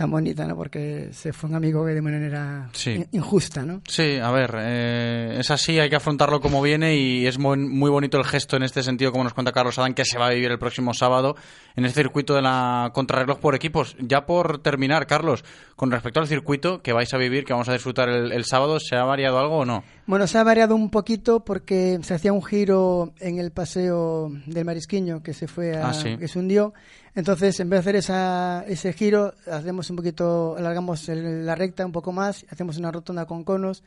tan 0.00 0.10
bonita, 0.10 0.46
¿no? 0.46 0.56
Porque 0.56 1.10
se 1.12 1.30
fue 1.34 1.50
un 1.50 1.56
amigo 1.56 1.84
que 1.84 1.92
de 1.92 2.00
manera 2.00 2.70
injusta, 3.12 3.66
¿no? 3.66 3.82
Sí, 3.86 4.16
a 4.16 4.30
ver, 4.30 4.56
eh, 4.58 5.36
es 5.40 5.50
así, 5.50 5.78
hay 5.78 5.90
que 5.90 5.96
afrontarlo 5.96 6.40
como 6.40 6.62
viene 6.62 6.96
y 6.96 7.26
es 7.26 7.38
muy, 7.38 7.58
muy, 7.58 7.90
bonito 7.90 8.16
el 8.16 8.24
gesto 8.24 8.56
en 8.56 8.62
este 8.62 8.82
sentido, 8.82 9.12
como 9.12 9.24
nos 9.24 9.34
cuenta 9.34 9.52
Carlos 9.52 9.78
Adán, 9.78 9.92
que 9.92 10.06
se 10.06 10.18
va 10.18 10.28
a 10.28 10.30
vivir 10.30 10.50
el 10.50 10.58
próximo 10.58 10.94
sábado 10.94 11.36
en 11.76 11.84
el 11.84 11.92
circuito 11.92 12.34
de 12.34 12.40
la 12.40 12.92
contrarreloj 12.94 13.40
por 13.40 13.54
equipos. 13.54 13.94
Ya 13.98 14.24
por 14.24 14.62
terminar, 14.62 15.06
Carlos, 15.06 15.44
con 15.76 15.90
respecto 15.90 16.18
al 16.18 16.28
circuito 16.28 16.80
que 16.80 16.94
vais 16.94 17.12
a 17.12 17.18
vivir, 17.18 17.44
que 17.44 17.52
vamos 17.52 17.68
a 17.68 17.74
disfrutar 17.74 18.08
el, 18.08 18.44
sábado, 18.46 18.80
¿se 18.80 18.96
ha 18.96 19.04
variado 19.04 19.38
algo 19.38 19.58
o 19.58 19.64
no? 19.66 19.84
Bueno, 20.06 20.26
se 20.26 20.38
ha 20.38 20.44
variado 20.44 20.76
un 20.76 20.88
poquito 20.88 21.44
porque 21.44 21.98
se 22.04 22.14
hacía 22.14 22.32
un 22.32 22.42
giro 22.42 23.12
en 23.20 23.38
el 23.38 23.50
paseo 23.50 24.32
del 24.46 24.64
Marisquiño 24.64 25.22
que 25.22 25.34
se 25.34 25.46
fue 25.46 25.76
a, 25.76 25.90
ah, 25.90 26.16
que 26.18 26.26
se 26.26 26.38
hundió 26.38 26.72
entonces, 27.14 27.58
en 27.58 27.68
vez 27.68 27.78
de 27.78 27.80
hacer 27.80 27.96
esa, 27.96 28.64
ese 28.68 28.92
giro, 28.92 29.34
hacemos 29.50 29.90
un 29.90 29.96
poquito, 29.96 30.56
alargamos 30.56 31.08
la 31.08 31.54
recta 31.54 31.84
un 31.84 31.92
poco 31.92 32.12
más, 32.12 32.46
hacemos 32.50 32.76
una 32.76 32.92
rotonda 32.92 33.26
con 33.26 33.42
conos 33.42 33.82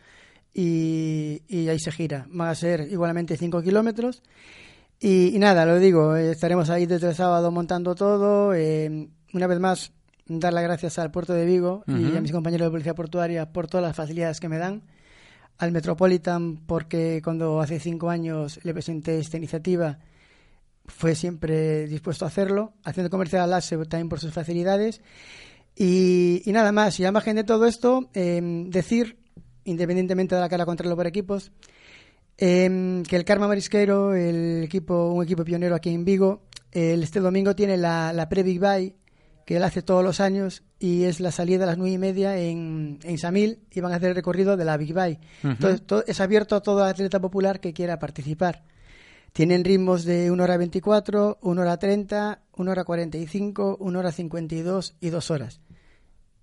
y, 0.54 1.42
ahí 1.52 1.80
se 1.80 1.92
gira. 1.92 2.28
Va 2.38 2.50
a 2.50 2.56
ser 2.56 2.82
igualmente 2.92 3.38
5 3.38 3.62
kilómetros. 3.62 4.22
Y, 5.00 5.38
nada, 5.40 5.66
lo 5.66 5.80
digo, 5.80 6.16
estaremos 6.16 6.70
ahí 6.70 6.86
desde 6.86 7.10
el 7.10 7.16
sábado 7.16 7.52
montando 7.52 7.96
todo. 7.96 8.54
Eh, 8.54 9.10
una 9.34 9.48
vez 9.48 9.60
más, 9.60 9.92
dar 10.28 10.54
las 10.54 10.64
gracias 10.64 11.00
al 11.00 11.12
puerto 11.12 11.34
de 11.34 11.46
Vigo 11.46 11.84
y 11.88 12.16
a 12.16 12.22
mis 12.22 12.32
compañeros 12.32 12.68
de 12.68 12.72
policía 12.72 12.94
portuaria 12.94 13.52
por 13.52 13.68
todas 13.68 13.86
las 13.86 13.96
facilidades 13.96 14.40
que 14.40 14.50
me 14.50 14.58
dan. 14.58 14.84
Al 15.58 15.72
Metropolitan, 15.72 16.58
porque 16.58 17.22
cuando 17.24 17.62
hace 17.62 17.80
cinco 17.80 18.10
años 18.10 18.60
le 18.64 18.74
presenté 18.74 19.20
esta 19.20 19.38
iniciativa, 19.38 20.00
fue 20.86 21.16
siempre 21.16 21.88
dispuesto 21.88 22.26
a 22.26 22.28
hacerlo, 22.28 22.74
haciendo 22.84 23.10
comercial 23.10 23.44
al 23.44 23.54
ASE 23.54 23.78
también 23.86 24.10
por 24.10 24.20
sus 24.20 24.34
facilidades. 24.34 25.02
Y, 25.76 26.44
nada 26.48 26.72
más, 26.72 27.00
y 27.00 27.06
a 27.06 27.12
margen 27.12 27.36
de 27.36 27.44
todo 27.44 27.66
esto, 27.66 28.10
em, 28.14 28.70
decir, 28.70 29.18
independientemente 29.66 30.36
de 30.36 30.42
la 30.42 30.50
cara 30.50 30.66
contra 30.66 30.88
los 30.88 30.96
por 30.96 31.08
equipos, 31.08 31.52
em, 32.38 33.04
que 33.04 33.16
el 33.16 33.26
Karma 33.26 33.48
Marisquero, 33.48 34.14
el 34.14 34.64
equipo, 34.64 35.12
un 35.12 35.24
equipo 35.24 35.44
pionero 35.44 35.76
aquí 35.76 35.90
en 35.90 36.06
Vigo, 36.06 36.44
el, 36.72 37.02
este 37.02 37.20
domingo 37.20 37.56
tiene 37.56 37.78
la, 37.78 38.14
la 38.14 38.30
pre-Big 38.30 38.60
Bye, 38.60 38.96
que 39.46 39.58
él 39.58 39.64
hace 39.64 39.82
todos 39.82 40.04
los 40.04 40.20
años, 40.20 40.64
y 40.80 41.04
es 41.04 41.20
la 41.20 41.32
salida 41.32 41.64
a 41.64 41.68
las 41.68 41.78
nueve 41.78 41.94
y 41.94 41.98
media 41.98 42.38
en, 42.38 43.00
en 43.04 43.18
Samil, 43.18 43.60
y 43.72 43.82
van 43.82 43.94
a 43.94 43.96
hacer 43.96 44.10
el 44.10 44.16
recorrido 44.16 44.58
de 44.58 44.66
la 44.66 44.78
Big 44.78 44.94
Bye. 44.94 45.20
Entonces, 45.44 45.82
es 46.08 46.22
abierto 46.22 46.56
a 46.56 46.62
todo 46.62 46.84
atleta 46.84 47.20
popular 47.20 47.60
que 47.60 47.74
quiera 47.74 48.00
participar. 48.00 48.64
Tienen 49.34 49.64
ritmos 49.64 50.06
de 50.06 50.30
1 50.30 50.44
hora 50.44 50.58
24, 50.58 51.40
1 51.42 51.62
hora 51.62 51.78
30, 51.78 52.40
1 52.56 52.72
hora 52.72 52.84
45, 52.84 53.78
1 53.80 54.00
hora 54.00 54.12
52 54.12 54.96
y 55.00 55.10
2 55.10 55.32
horas. 55.32 55.60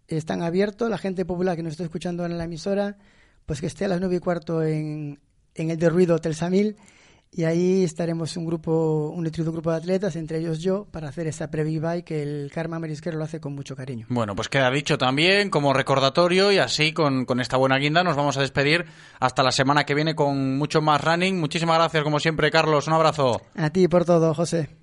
Están 0.09 0.42
abiertos, 0.42 0.90
la 0.90 0.98
gente 0.98 1.24
popular 1.24 1.55
que 1.55 1.62
nos 1.62 1.72
está 1.72 1.85
escuchando 1.85 2.26
en 2.26 2.37
la 2.37 2.44
emisora, 2.44 2.98
pues 3.46 3.61
que 3.61 3.68
esté 3.68 3.85
a 3.85 3.88
las 3.88 4.00
9 4.00 4.16
y 4.16 4.18
cuarto 4.18 4.64
en, 4.64 5.20
en 5.55 5.70
el 5.70 5.79
de 5.79 5.88
ruido 5.88 6.16
Hotel 6.16 6.35
Samil 6.35 6.76
y 7.33 7.45
ahí 7.45 7.85
estaremos 7.85 8.37
un 8.37 8.45
grupo, 8.45 9.12
un 9.14 9.23
nutrido 9.23 9.53
grupo 9.53 9.71
de 9.71 9.77
atletas, 9.77 10.16
entre 10.16 10.38
ellos 10.38 10.59
yo, 10.59 10.87
para 10.90 11.09
hacer 11.09 11.27
esa 11.27 11.49
y 11.97 12.03
que 12.03 12.23
el 12.23 12.51
Karma 12.53 12.79
Merisquero 12.79 13.19
lo 13.19 13.25
hace 13.25 13.40
con 13.40 13.55
mucho 13.55 13.77
cariño. 13.77 14.07
Bueno, 14.09 14.35
pues 14.35 14.49
queda 14.49 14.71
dicho 14.71 14.99
también 14.99 15.51
como 15.51 15.73
recordatorio 15.73 16.51
y 16.51 16.59
así 16.59 16.93
con, 16.93 17.25
con 17.25 17.40
esta 17.40 17.57
buena 17.57 17.79
guinda 17.79 18.03
nos 18.03 18.16
vamos 18.16 18.37
a 18.37 18.40
despedir 18.40 18.87
hasta 19.21 19.43
la 19.43 19.53
semana 19.53 19.85
que 19.85 19.95
viene 19.95 20.14
con 20.14 20.59
mucho 20.59 20.81
más 20.83 21.03
running. 21.03 21.38
Muchísimas 21.38 21.79
gracias 21.79 22.03
como 22.03 22.19
siempre, 22.19 22.51
Carlos. 22.51 22.87
Un 22.88 22.95
abrazo. 22.95 23.43
A 23.55 23.71
ti 23.71 23.87
por 23.88 24.05
todo, 24.05 24.35
José. 24.35 24.80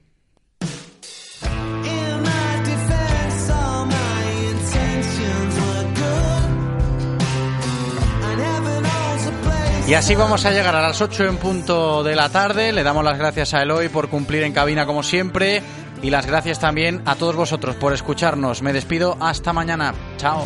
Y 9.87 9.93
así 9.93 10.15
vamos 10.15 10.45
a 10.45 10.51
llegar 10.51 10.75
a 10.75 10.81
las 10.81 11.01
8 11.01 11.23
en 11.23 11.37
punto 11.37 12.03
de 12.03 12.13
la 12.13 12.27
tarde. 12.27 12.73
Le 12.73 12.83
damos 12.83 13.05
las 13.05 13.17
gracias 13.17 13.53
a 13.53 13.61
Eloy 13.63 13.87
por 13.87 14.09
cumplir 14.09 14.43
en 14.43 14.51
cabina 14.51 14.85
como 14.85 15.01
siempre. 15.01 15.61
Y 16.01 16.09
las 16.09 16.25
gracias 16.25 16.59
también 16.59 17.01
a 17.05 17.15
todos 17.15 17.37
vosotros 17.37 17.77
por 17.77 17.93
escucharnos. 17.93 18.61
Me 18.61 18.73
despido 18.73 19.15
hasta 19.21 19.53
mañana. 19.53 19.93
Chao. 20.17 20.45